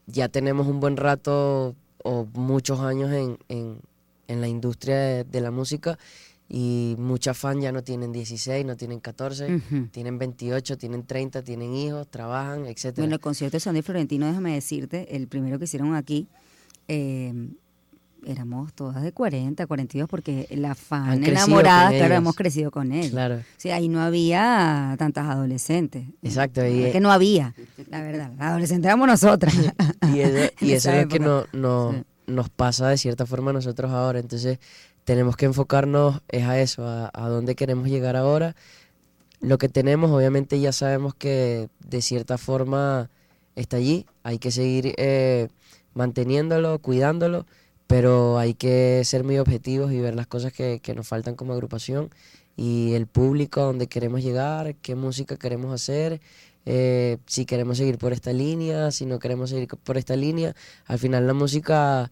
ya 0.07 0.29
tenemos 0.29 0.67
un 0.67 0.81
buen 0.81 0.97
rato 0.97 1.75
o 2.03 2.27
muchos 2.35 2.81
años 2.81 3.13
en, 3.13 3.39
en- 3.49 3.81
en 4.29 4.41
la 4.41 4.49
industria 4.49 4.97
de, 4.97 5.25
de 5.25 5.41
la 5.41 5.51
música 5.51 5.99
y 6.49 6.95
muchas 6.99 7.37
fans 7.37 7.63
ya 7.63 7.73
no 7.73 7.83
tienen 7.83 8.13
16, 8.13 8.65
no 8.65 8.77
tienen 8.77 9.01
14, 9.01 9.57
Ujú. 9.57 9.87
tienen 9.91 10.19
28, 10.19 10.79
tienen 10.79 11.05
30, 11.05 11.43
tienen 11.43 11.75
hijos, 11.75 12.07
trabajan, 12.09 12.67
etcétera. 12.67 13.03
Bueno, 13.03 13.15
el 13.17 13.21
concierto 13.21 13.57
de 13.57 13.61
Sandy 13.61 13.83
Florentino, 13.83 14.27
déjame 14.27 14.55
decirte, 14.55 15.17
el 15.17 15.27
primero 15.27 15.59
que 15.59 15.65
hicieron 15.65 15.95
aquí, 15.95 16.29
eh, 16.89 17.33
éramos 18.25 18.73
todas 18.73 19.03
de 19.03 19.13
40, 19.13 19.67
42, 19.67 20.09
porque 20.09 20.49
la 20.51 20.75
fan 20.75 21.09
Han 21.11 21.19
crecido 21.21 21.45
enamorada, 21.47 21.83
con 21.89 21.91
claro, 21.97 22.07
ellas. 22.07 22.19
hemos 22.19 22.35
crecido 22.37 22.71
con 22.71 22.93
él. 22.93 23.11
Claro. 23.11 23.41
Sí, 23.57 23.71
ahí 23.71 23.89
no 23.89 24.01
había 24.01 24.95
tantas 24.99 25.27
adolescentes. 25.29 26.05
Exacto, 26.23 26.67
y- 26.67 26.85
Es 26.85 26.93
que 26.93 27.01
no 27.01 27.13
había, 27.13 27.55
la 27.89 28.03
verdad. 28.03 28.31
Las 28.37 28.49
adolescentes 28.49 28.87
éramos 28.89 29.07
nosotras. 29.07 29.55
y 30.15 30.21
eso, 30.21 30.53
y 30.61 30.73
es 30.73 30.85
lo 30.87 31.09
que 31.09 31.19
no, 31.21 31.45
no- 31.53 31.93
Sí. 31.93 32.03
nos 32.33 32.51
pasa 32.51 32.89
de 32.89 32.99
cierta 32.99 33.27
forma 33.27 33.51
a 33.51 33.55
nosotros 33.55 33.91
ahora. 33.93 34.19
Entonces 34.19 34.59
tenemos 35.07 35.37
que 35.37 35.47
enfocarnos 35.47 36.21
es 36.29 36.45
a 36.45 36.61
eso, 36.61 36.85
a, 36.87 37.11
a 37.15 37.29
dónde 37.29 37.55
queremos 37.55 37.89
llegar 37.89 38.17
ahora. 38.17 38.57
Lo 39.41 39.57
que 39.57 39.69
tenemos, 39.69 40.11
obviamente 40.11 40.61
ya 40.61 40.73
sabemos 40.73 41.15
que 41.15 41.69
de 41.79 42.03
cierta 42.03 42.39
forma 42.39 43.09
está 43.55 43.77
allí. 43.77 44.07
Hay 44.25 44.39
que 44.39 44.51
seguir 44.51 44.95
eh, 44.99 45.49
manteniéndolo, 45.95 46.81
cuidándolo, 46.81 47.47
pero 47.87 48.37
hay 48.39 48.55
que 48.55 49.03
ser 49.05 49.23
muy 49.23 49.39
objetivos 49.39 49.93
y 49.93 50.01
ver 50.01 50.17
las 50.17 50.27
cosas 50.27 50.53
que, 50.53 50.81
que 50.81 50.95
nos 50.95 51.07
faltan 51.07 51.37
como 51.37 51.53
agrupación 51.53 52.11
y 52.57 52.95
el 52.95 53.07
público 53.07 53.61
a 53.61 53.65
donde 53.65 53.87
queremos 53.87 54.25
llegar, 54.25 54.75
qué 54.77 54.97
música 54.97 55.37
queremos 55.37 55.73
hacer, 55.73 56.21
eh, 56.65 57.19
si 57.27 57.47
queremos 57.47 57.79
seguir 57.79 57.97
por 57.97 58.13
esta 58.13 58.33
línea, 58.33 58.91
si 58.91 59.07
no 59.07 59.21
queremos 59.21 59.51
seguir 59.51 59.69
por 59.69 59.99
esta 59.99 60.17
línea. 60.17 60.57
Al 60.87 60.99
final 60.99 61.29
la 61.29 61.33
música 61.33 62.11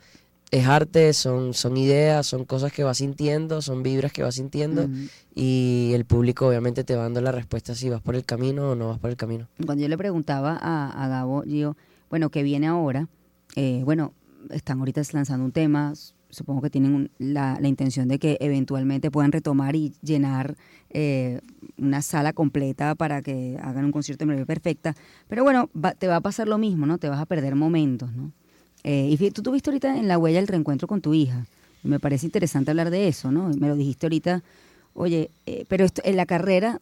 es 0.59 0.67
arte, 0.67 1.13
son, 1.13 1.53
son 1.55 1.77
ideas, 1.77 2.27
son 2.27 2.45
cosas 2.45 2.73
que 2.73 2.85
vas 2.85 2.99
sintiendo, 2.99 3.61
son 3.63 3.83
vibras 3.83 4.13
que 4.13 4.23
vas 4.23 4.37
sintiendo 4.37 4.89
y 5.35 5.91
el 5.95 6.05
público 6.05 6.47
obviamente 6.49 6.85
te 6.85 6.95
va 6.95 7.03
dando 7.05 7.21
la 7.21 7.33
respuesta 7.33 7.75
si 7.75 7.89
vas 7.89 8.01
por 8.01 8.15
el 8.15 8.25
camino 8.25 8.71
o 8.71 8.75
no 8.75 8.89
vas 8.89 8.99
por 8.99 9.11
el 9.11 9.17
camino. 9.17 9.49
Cuando 9.67 9.83
yo 9.83 9.89
le 9.89 9.99
preguntaba 9.99 10.57
a, 10.61 10.91
a 11.05 11.09
Gabo, 11.09 11.43
Gio, 11.43 11.77
bueno, 12.11 12.31
¿qué 12.31 12.43
viene 12.43 12.67
ahora? 12.69 13.09
Eh, 13.57 13.83
bueno, 13.85 14.13
están 14.51 14.79
ahorita 14.79 15.03
lanzando 15.13 15.45
un 15.45 15.53
tema, 15.53 15.93
supongo 16.31 16.63
que 16.63 16.71
tienen 16.71 16.95
un- 16.95 17.11
la, 17.19 17.59
la 17.61 17.69
intención 17.69 18.07
de 18.09 18.19
que 18.19 18.37
eventualmente 18.41 19.11
puedan 19.11 19.33
retomar 19.33 19.75
y 19.77 19.95
llenar 20.03 20.57
eh, 20.91 21.41
una 21.79 22.03
sala 22.03 22.33
completa 22.33 22.95
para 22.95 23.23
que 23.23 23.59
hagan 23.63 23.85
un 23.87 23.93
concierto 23.93 24.23
de 24.23 24.27
melodía 24.27 24.47
perfecta. 24.47 24.95
Pero 25.29 25.43
bueno, 25.43 25.71
va- 25.75 25.95
te 25.95 26.07
va 26.07 26.17
a 26.17 26.21
pasar 26.21 26.47
lo 26.47 26.59
mismo, 26.59 26.87
¿no? 26.87 26.99
Te 26.99 27.09
vas 27.09 27.21
a 27.21 27.27
perder 27.27 27.55
momentos, 27.57 28.13
¿no? 28.13 28.31
Eh, 28.85 29.17
y 29.19 29.31
tú 29.31 29.43
tuviste 29.43 29.71
ahorita 29.71 29.97
en 29.99 30.09
la 30.09 30.19
huella 30.19 30.39
el 30.39 30.47
reencuentro 30.47 30.87
con 30.87 31.01
tu 31.01 31.15
hija. 31.15 31.47
Me 31.83 31.99
parece 32.01 32.27
interesante 32.27 32.71
hablar 32.71 32.91
de 32.91 33.09
eso, 33.09 33.33
¿no? 33.33 33.49
Me 33.49 33.69
lo 33.69 33.77
dijiste 33.77 34.07
ahorita, 34.07 34.43
oye, 34.95 35.31
eh, 35.47 35.65
pero 35.69 35.85
esto, 35.85 36.03
en 36.05 36.17
la 36.17 36.27
carrera 36.27 36.81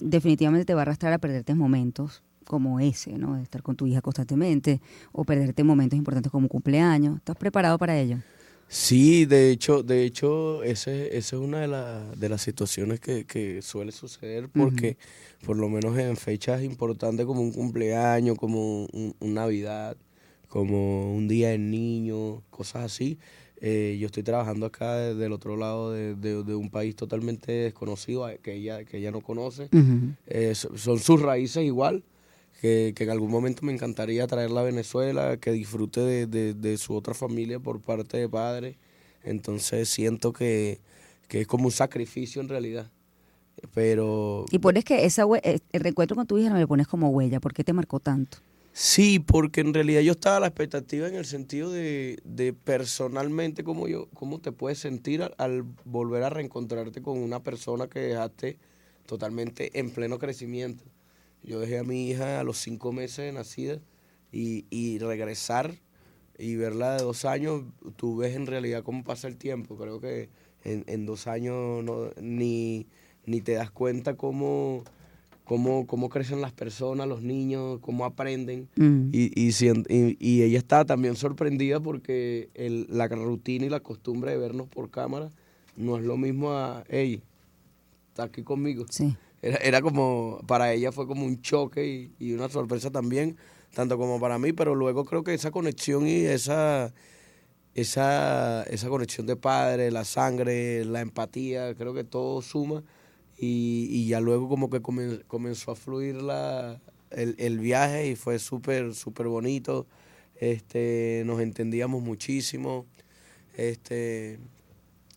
definitivamente 0.00 0.64
te 0.64 0.74
va 0.74 0.80
a 0.80 0.82
arrastrar 0.82 1.12
a 1.12 1.18
perderte 1.18 1.54
momentos 1.54 2.22
como 2.44 2.78
ese, 2.80 3.12
¿no? 3.18 3.36
De 3.36 3.42
estar 3.42 3.62
con 3.62 3.76
tu 3.76 3.86
hija 3.86 4.00
constantemente 4.02 4.80
o 5.12 5.24
perderte 5.24 5.64
momentos 5.64 5.96
importantes 5.96 6.30
como 6.30 6.44
un 6.44 6.48
cumpleaños. 6.48 7.16
¿Estás 7.16 7.36
preparado 7.36 7.78
para 7.78 7.98
ello? 7.98 8.18
Sí, 8.68 9.24
de 9.24 9.50
hecho, 9.50 9.82
de 9.82 10.04
hecho, 10.04 10.62
ese, 10.64 11.16
esa 11.16 11.36
es 11.36 11.42
una 11.42 11.60
de, 11.60 11.68
la- 11.68 12.10
de 12.16 12.28
las 12.28 12.42
situaciones 12.42 12.98
que, 12.98 13.24
que 13.24 13.62
suele 13.62 13.92
suceder 13.92 14.48
porque 14.48 14.96
por 15.46 15.56
lo 15.56 15.68
menos 15.68 15.96
en 15.98 16.16
fechas 16.16 16.62
importantes 16.62 17.24
como 17.26 17.40
un 17.42 17.52
cumpleaños, 17.52 18.36
como 18.36 18.84
un, 18.86 19.14
un 19.20 19.34
Navidad, 19.34 19.96
como 20.58 21.12
un 21.12 21.26
día 21.26 21.48
del 21.50 21.68
niño, 21.68 22.42
cosas 22.50 22.84
así, 22.84 23.18
Eh, 23.66 23.96
yo 23.98 24.06
estoy 24.06 24.22
trabajando 24.22 24.66
acá 24.66 24.94
de- 24.96 25.14
del 25.14 25.32
otro 25.32 25.56
lado 25.56 25.90
de, 25.90 26.14
de- 26.16 26.42
de 26.44 26.54
un 26.54 26.68
país 26.70 26.94
totalmente 26.96 27.50
desconocido 27.50 28.28
eh, 28.28 28.38
que 28.42 28.52
ella, 28.54 28.84
que 28.84 28.98
ella 28.98 29.10
no 29.10 29.20
conoce. 29.22 29.68
Eh, 30.26 30.54
so- 30.54 30.76
son 30.76 30.98
sus 30.98 31.22
raíces 31.22 31.64
igual, 31.64 32.02
que, 32.60 32.92
que 32.94 33.04
en 33.04 33.10
algún 33.10 33.30
momento 33.30 33.62
me 33.64 33.72
encantaría 33.72 34.26
traerla 34.26 34.60
a 34.60 34.64
Venezuela, 34.64 35.38
que 35.38 35.50
disfrute 35.52 36.00
de, 36.00 36.26
de- 36.26 36.52
de 36.54 36.76
su 36.76 36.94
otra 36.94 37.14
familia 37.14 37.58
por 37.58 37.80
parte 37.80 38.18
de 38.18 38.28
padre. 38.28 38.76
Entonces 39.22 39.88
siento 39.88 40.32
que, 40.34 40.78
que 41.28 41.40
es 41.42 41.46
como 41.46 41.64
un 41.66 41.72
sacrificio 41.72 42.42
en 42.42 42.48
realidad. 42.50 42.90
Pero 43.72 44.44
Y 44.50 44.58
pones 44.58 44.84
que 44.84 45.04
esa 45.06 45.22
el 45.42 45.80
recuerdo 45.80 46.14
con 46.16 46.26
tu 46.26 46.36
hija 46.38 46.50
no 46.50 46.58
le 46.58 46.66
pones 46.66 46.86
como 46.86 47.08
huella. 47.10 47.40
¿Por 47.40 47.54
qué 47.54 47.64
te 47.64 47.72
marcó 47.72 47.98
tanto? 47.98 48.38
Sí, 48.76 49.20
porque 49.20 49.60
en 49.60 49.72
realidad 49.72 50.00
yo 50.00 50.12
estaba 50.12 50.38
a 50.38 50.40
la 50.40 50.48
expectativa 50.48 51.06
en 51.06 51.14
el 51.14 51.26
sentido 51.26 51.70
de, 51.70 52.18
de 52.24 52.52
personalmente 52.52 53.62
cómo 53.62 53.86
yo, 53.86 54.08
cómo 54.14 54.40
te 54.40 54.50
puedes 54.50 54.80
sentir 54.80 55.22
al, 55.22 55.32
al 55.38 55.62
volver 55.84 56.24
a 56.24 56.30
reencontrarte 56.30 57.00
con 57.00 57.18
una 57.18 57.40
persona 57.40 57.86
que 57.88 58.00
dejaste 58.00 58.58
totalmente 59.06 59.78
en 59.78 59.90
pleno 59.90 60.18
crecimiento. 60.18 60.82
Yo 61.44 61.60
dejé 61.60 61.78
a 61.78 61.84
mi 61.84 62.08
hija 62.10 62.40
a 62.40 62.44
los 62.44 62.58
cinco 62.58 62.90
meses 62.92 63.26
de 63.26 63.32
nacida 63.32 63.80
y, 64.32 64.66
y 64.70 64.98
regresar 64.98 65.76
y 66.36 66.56
verla 66.56 66.96
de 66.96 67.04
dos 67.04 67.24
años, 67.24 67.62
tú 67.94 68.16
ves 68.16 68.34
en 68.34 68.46
realidad 68.46 68.82
cómo 68.82 69.04
pasa 69.04 69.28
el 69.28 69.36
tiempo. 69.36 69.76
Creo 69.76 70.00
que 70.00 70.30
en, 70.64 70.82
en 70.88 71.06
dos 71.06 71.28
años 71.28 71.84
no, 71.84 72.10
ni, 72.20 72.88
ni 73.24 73.40
te 73.40 73.52
das 73.52 73.70
cuenta 73.70 74.16
cómo, 74.16 74.82
cómo, 75.44 75.86
cómo 75.86 76.08
crecen 76.08 76.40
las 76.40 76.52
personas, 76.52 77.06
los 77.06 77.22
niños, 77.22 77.78
cómo 77.80 78.04
aprenden. 78.04 78.68
Mm. 78.76 79.10
Y, 79.12 79.30
y, 79.40 79.50
y- 79.88 80.16
y 80.18 80.42
ella 80.42 80.58
estaba 80.58 80.84
también 80.84 81.16
sorprendida 81.16 81.80
porque 81.80 82.48
el- 82.54 82.86
la 82.88 83.08
rutina 83.08 83.66
y 83.66 83.68
la 83.68 83.80
costumbre 83.80 84.30
de 84.32 84.38
vernos 84.38 84.68
por 84.68 84.90
cámara 84.90 85.30
no 85.76 85.96
es 85.98 86.04
lo 86.04 86.16
mismo 86.16 86.52
a 86.52 86.84
ella. 86.88 87.20
Está 88.08 88.24
aquí 88.24 88.42
conmigo. 88.42 88.86
Sí. 88.90 89.14
Era, 89.42 89.56
era 89.58 89.82
como, 89.82 90.40
para 90.46 90.72
ella 90.72 90.92
fue 90.92 91.06
como 91.06 91.26
un 91.26 91.42
choque 91.42 91.86
y, 91.86 92.24
y 92.24 92.32
una 92.32 92.48
sorpresa 92.48 92.90
también, 92.90 93.36
tanto 93.74 93.98
como 93.98 94.18
para 94.20 94.38
mí, 94.38 94.52
pero 94.52 94.74
luego 94.74 95.04
creo 95.04 95.22
que 95.24 95.34
esa 95.34 95.50
conexión 95.50 96.06
y 96.08 96.20
esa, 96.24 96.94
esa, 97.74 98.62
esa 98.64 98.88
conexión 98.88 99.26
de 99.26 99.36
padre, 99.36 99.90
la 99.90 100.04
sangre, 100.04 100.84
la 100.84 101.00
empatía, 101.00 101.74
creo 101.74 101.92
que 101.92 102.04
todo 102.04 102.40
suma 102.40 102.82
y, 103.38 103.88
y 103.90 104.06
ya 104.08 104.20
luego 104.20 104.48
como 104.48 104.70
que 104.70 104.80
comen- 104.80 105.24
comenzó 105.26 105.72
a 105.72 105.76
fluir 105.76 106.16
la, 106.16 106.80
el, 107.10 107.34
el 107.38 107.58
viaje 107.58 108.08
y 108.08 108.16
fue 108.16 108.38
súper, 108.38 108.94
súper 108.94 109.28
bonito, 109.28 109.86
este, 110.40 111.22
nos 111.26 111.40
entendíamos 111.40 112.02
muchísimo, 112.02 112.86
este, 113.56 114.38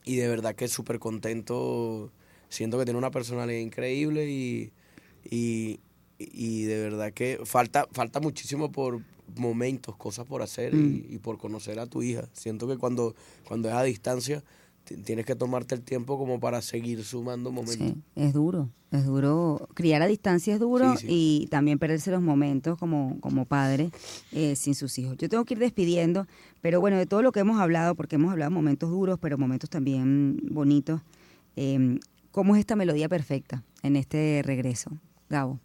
y 0.03 0.15
de 0.15 0.27
verdad 0.27 0.55
que 0.55 0.67
súper 0.67 0.99
contento, 0.99 2.11
siento 2.49 2.77
que 2.77 2.85
tiene 2.85 2.97
una 2.97 3.11
personalidad 3.11 3.59
increíble 3.59 4.29
y, 4.29 4.71
y, 5.29 5.79
y 6.19 6.63
de 6.63 6.81
verdad 6.81 7.13
que 7.13 7.39
falta, 7.43 7.87
falta 7.91 8.19
muchísimo 8.19 8.71
por 8.71 9.01
momentos, 9.35 9.95
cosas 9.97 10.25
por 10.25 10.41
hacer 10.41 10.73
y, 10.73 11.05
y 11.15 11.17
por 11.17 11.37
conocer 11.37 11.79
a 11.79 11.85
tu 11.87 12.01
hija. 12.01 12.29
Siento 12.33 12.67
que 12.67 12.77
cuando, 12.77 13.13
cuando 13.45 13.67
es 13.67 13.75
a 13.75 13.83
distancia 13.83 14.43
tienes 14.95 15.25
que 15.25 15.35
tomarte 15.35 15.75
el 15.75 15.81
tiempo 15.81 16.17
como 16.17 16.39
para 16.39 16.61
seguir 16.61 17.03
sumando 17.03 17.51
momentos. 17.51 17.87
Sí, 17.87 17.95
es 18.15 18.33
duro, 18.33 18.69
es 18.91 19.05
duro. 19.05 19.67
Criar 19.73 20.01
a 20.01 20.07
distancia 20.07 20.53
es 20.53 20.59
duro 20.59 20.95
Sí, 20.97 21.07
sí. 21.07 21.07
y 21.43 21.47
también 21.47 21.77
perderse 21.79 22.11
los 22.11 22.21
momentos 22.21 22.77
como, 22.77 23.19
como 23.19 23.45
padre 23.45 23.91
eh, 24.31 24.55
sin 24.55 24.75
sus 24.75 24.97
hijos. 24.99 25.17
Yo 25.17 25.29
tengo 25.29 25.45
que 25.45 25.53
ir 25.55 25.59
despidiendo, 25.59 26.27
pero 26.61 26.79
bueno, 26.81 26.97
de 26.97 27.05
todo 27.05 27.21
lo 27.21 27.31
que 27.31 27.39
hemos 27.41 27.59
hablado, 27.59 27.95
porque 27.95 28.15
hemos 28.15 28.31
hablado 28.31 28.51
de 28.51 28.55
momentos 28.55 28.89
duros, 28.89 29.19
pero 29.21 29.37
momentos 29.37 29.69
también 29.69 30.39
bonitos, 30.49 31.01
eh, 31.55 31.99
¿cómo 32.31 32.55
es 32.55 32.59
esta 32.59 32.75
melodía 32.75 33.09
perfecta 33.09 33.63
en 33.83 33.95
este 33.95 34.41
regreso? 34.45 34.91
Gabo. 35.29 35.59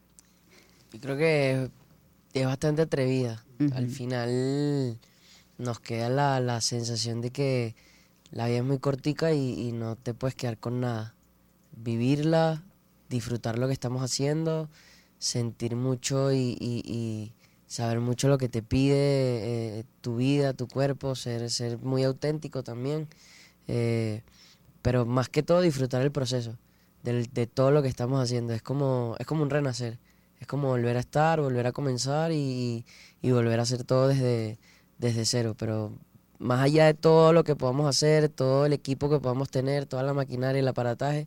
Yo 0.93 1.01
creo 1.01 1.17
que 1.17 1.71
es 2.35 2.47
bastante 2.47 2.83
atrevida. 2.83 3.45
Al 3.75 3.89
final 3.89 4.99
nos 5.59 5.79
queda 5.79 6.09
la, 6.09 6.41
la 6.41 6.61
sensación 6.61 7.21
de 7.21 7.31
que 7.31 7.75
la 8.33 8.47
vida 8.47 8.59
es 8.59 8.64
muy 8.64 8.79
cortica 8.79 9.33
y, 9.33 9.73
no 9.73 9.97
te 9.97 10.14
puedes 10.14 10.35
quedar 10.35 10.59
con 10.59 10.81
nada. 10.81 11.14
Vivirla, 11.77 12.64
disfrutar 13.09 13.59
lo 13.59 13.66
que 13.66 13.75
estamos 13.75 14.03
haciendo, 14.03 14.71
sentir 15.18 15.77
mucho 15.77 16.33
y, 16.33 17.35
saber 17.66 18.01
mucho 18.01 18.29
lo 18.29 18.38
que 18.38 18.49
te 18.49 18.62
pide 18.62 19.79
eh, 19.79 19.85
tu 20.03 20.16
vida, 20.16 20.53
tu 20.53 20.68
cuerpo, 20.68 21.14
ser, 21.14 21.49
ser 21.51 21.79
muy 21.79 22.05
auténtico 22.05 22.62
también. 22.62 23.09
Eh, 23.68 24.23
pero 24.83 25.07
más 25.07 25.29
que 25.29 25.42
todo 25.42 25.61
disfrutar 25.61 26.03
el 26.03 26.12
proceso 26.12 26.59
de 27.03 27.47
todo 27.47 27.71
lo 27.71 27.83
que 27.83 27.88
estamos 27.88 28.23
haciendo. 28.23 28.55
Es 28.55 28.62
como, 28.62 29.16
es 29.18 29.27
como 29.27 29.42
un 29.42 29.51
renacer. 29.51 29.99
Es 30.40 30.47
como 30.47 30.68
volver 30.68 30.97
a 30.97 31.01
estar, 31.01 31.40
volver 31.40 31.66
a 31.66 31.73
comenzar 31.73 32.33
y, 32.33 32.85
y 33.21 33.31
volver 33.31 33.61
a 33.61 33.62
hacer 33.62 33.85
todo 33.85 34.09
desde, 34.09 34.59
desde 34.99 35.25
cero. 35.25 35.55
Pero 35.59 35.92
más 36.43 36.61
allá 36.61 36.87
de 36.87 36.95
todo 36.95 37.33
lo 37.33 37.45
que 37.45 37.57
podamos 37.57 37.89
hacer, 37.89 38.29
todo 38.29 38.67
el 38.67 38.73
equipo 38.73 39.09
que 39.09 39.21
podamos 39.21 39.49
tener, 39.49 39.87
toda 39.87 40.03
la 40.03 40.13
maquinaria 40.13 40.59
y 40.59 40.63
el 40.63 40.69
aparataje, 40.69 41.27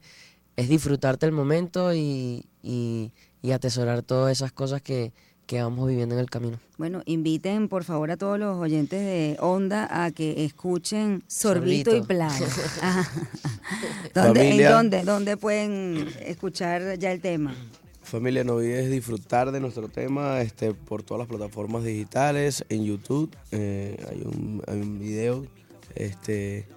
es 0.55 0.69
disfrutarte 0.69 1.25
el 1.25 1.31
momento 1.31 1.93
y, 1.93 2.45
y, 2.61 3.11
y 3.41 3.51
atesorar 3.51 4.01
todas 4.01 4.31
esas 4.31 4.51
cosas 4.51 4.81
que, 4.81 5.13
que 5.45 5.61
vamos 5.61 5.87
viviendo 5.87 6.15
en 6.15 6.21
el 6.21 6.29
camino. 6.29 6.59
Bueno, 6.77 7.01
inviten 7.05 7.69
por 7.69 7.83
favor 7.83 8.11
a 8.11 8.17
todos 8.17 8.37
los 8.39 8.57
oyentes 8.57 8.99
de 8.99 9.37
Onda 9.39 9.87
a 10.03 10.11
que 10.11 10.43
escuchen 10.43 11.23
Sorbito, 11.27 11.91
y 11.91 11.99
Sorbito. 11.99 12.07
Playa. 12.07 12.47
¿Dónde, 14.13 14.41
¿En 14.41 14.47
Familia. 14.47 14.71
dónde? 14.71 15.03
¿Dónde 15.03 15.37
pueden 15.37 16.07
escuchar 16.21 16.97
ya 16.97 17.11
el 17.11 17.21
tema? 17.21 17.55
Familia, 18.05 18.43
no 18.43 18.53
olvides 18.55 18.89
disfrutar 18.89 19.51
de 19.51 19.59
nuestro 19.59 19.87
tema 19.89 20.41
este, 20.41 20.73
por 20.73 21.03
todas 21.03 21.19
las 21.19 21.27
plataformas 21.27 21.83
digitales, 21.83 22.63
en 22.69 22.83
YouTube, 22.85 23.35
eh, 23.51 23.97
hay, 24.09 24.21
un, 24.21 24.61
hay 24.67 24.79
un 24.81 24.99
video. 24.99 25.45
Este, 25.95 26.67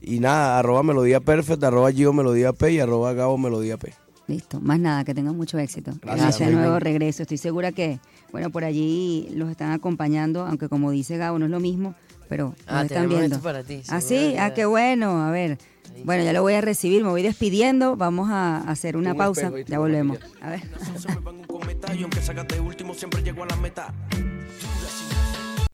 y 0.00 0.20
nada, 0.20 0.58
arroba 0.58 0.82
melodía 0.82 1.20
perfect, 1.20 1.62
arroba 1.64 1.90
Gio 1.92 2.12
melodía 2.12 2.52
P 2.52 2.72
y 2.72 2.80
arroba 2.80 3.12
Gabo 3.12 3.36
melodía 3.38 3.76
P. 3.76 3.92
Listo, 4.26 4.58
más 4.60 4.80
nada, 4.80 5.04
que 5.04 5.14
tengan 5.14 5.36
mucho 5.36 5.58
éxito. 5.58 5.92
Gracias, 6.02 6.50
nuevo 6.50 6.78
regreso. 6.78 7.22
Estoy 7.22 7.36
segura 7.38 7.72
que, 7.72 8.00
bueno, 8.32 8.48
por 8.50 8.64
allí 8.64 9.28
los 9.34 9.50
están 9.50 9.70
acompañando, 9.72 10.46
aunque 10.46 10.68
como 10.68 10.90
dice 10.90 11.18
Gabo, 11.18 11.38
no 11.38 11.44
es 11.44 11.50
lo 11.50 11.60
mismo, 11.60 11.94
pero 12.28 12.54
Ah, 12.66 12.82
están 12.82 13.08
viendo. 13.08 13.26
esto 13.36 13.40
para 13.42 13.62
ti, 13.62 13.82
Ah, 13.88 14.00
sí, 14.00 14.34
ah, 14.38 14.54
qué 14.54 14.64
bueno. 14.64 15.22
A 15.22 15.30
ver, 15.30 15.58
bueno, 16.04 16.24
ya 16.24 16.32
lo 16.32 16.42
voy 16.42 16.54
a 16.54 16.60
recibir, 16.60 17.02
me 17.02 17.10
voy 17.10 17.22
despidiendo. 17.22 17.96
Vamos 17.96 18.30
a 18.30 18.58
hacer 18.58 18.96
una 18.96 19.12
Un 19.12 19.18
pausa, 19.18 19.50
ya 19.66 19.78
volvemos. 19.78 20.18
A 20.40 20.50
ver. 20.50 20.62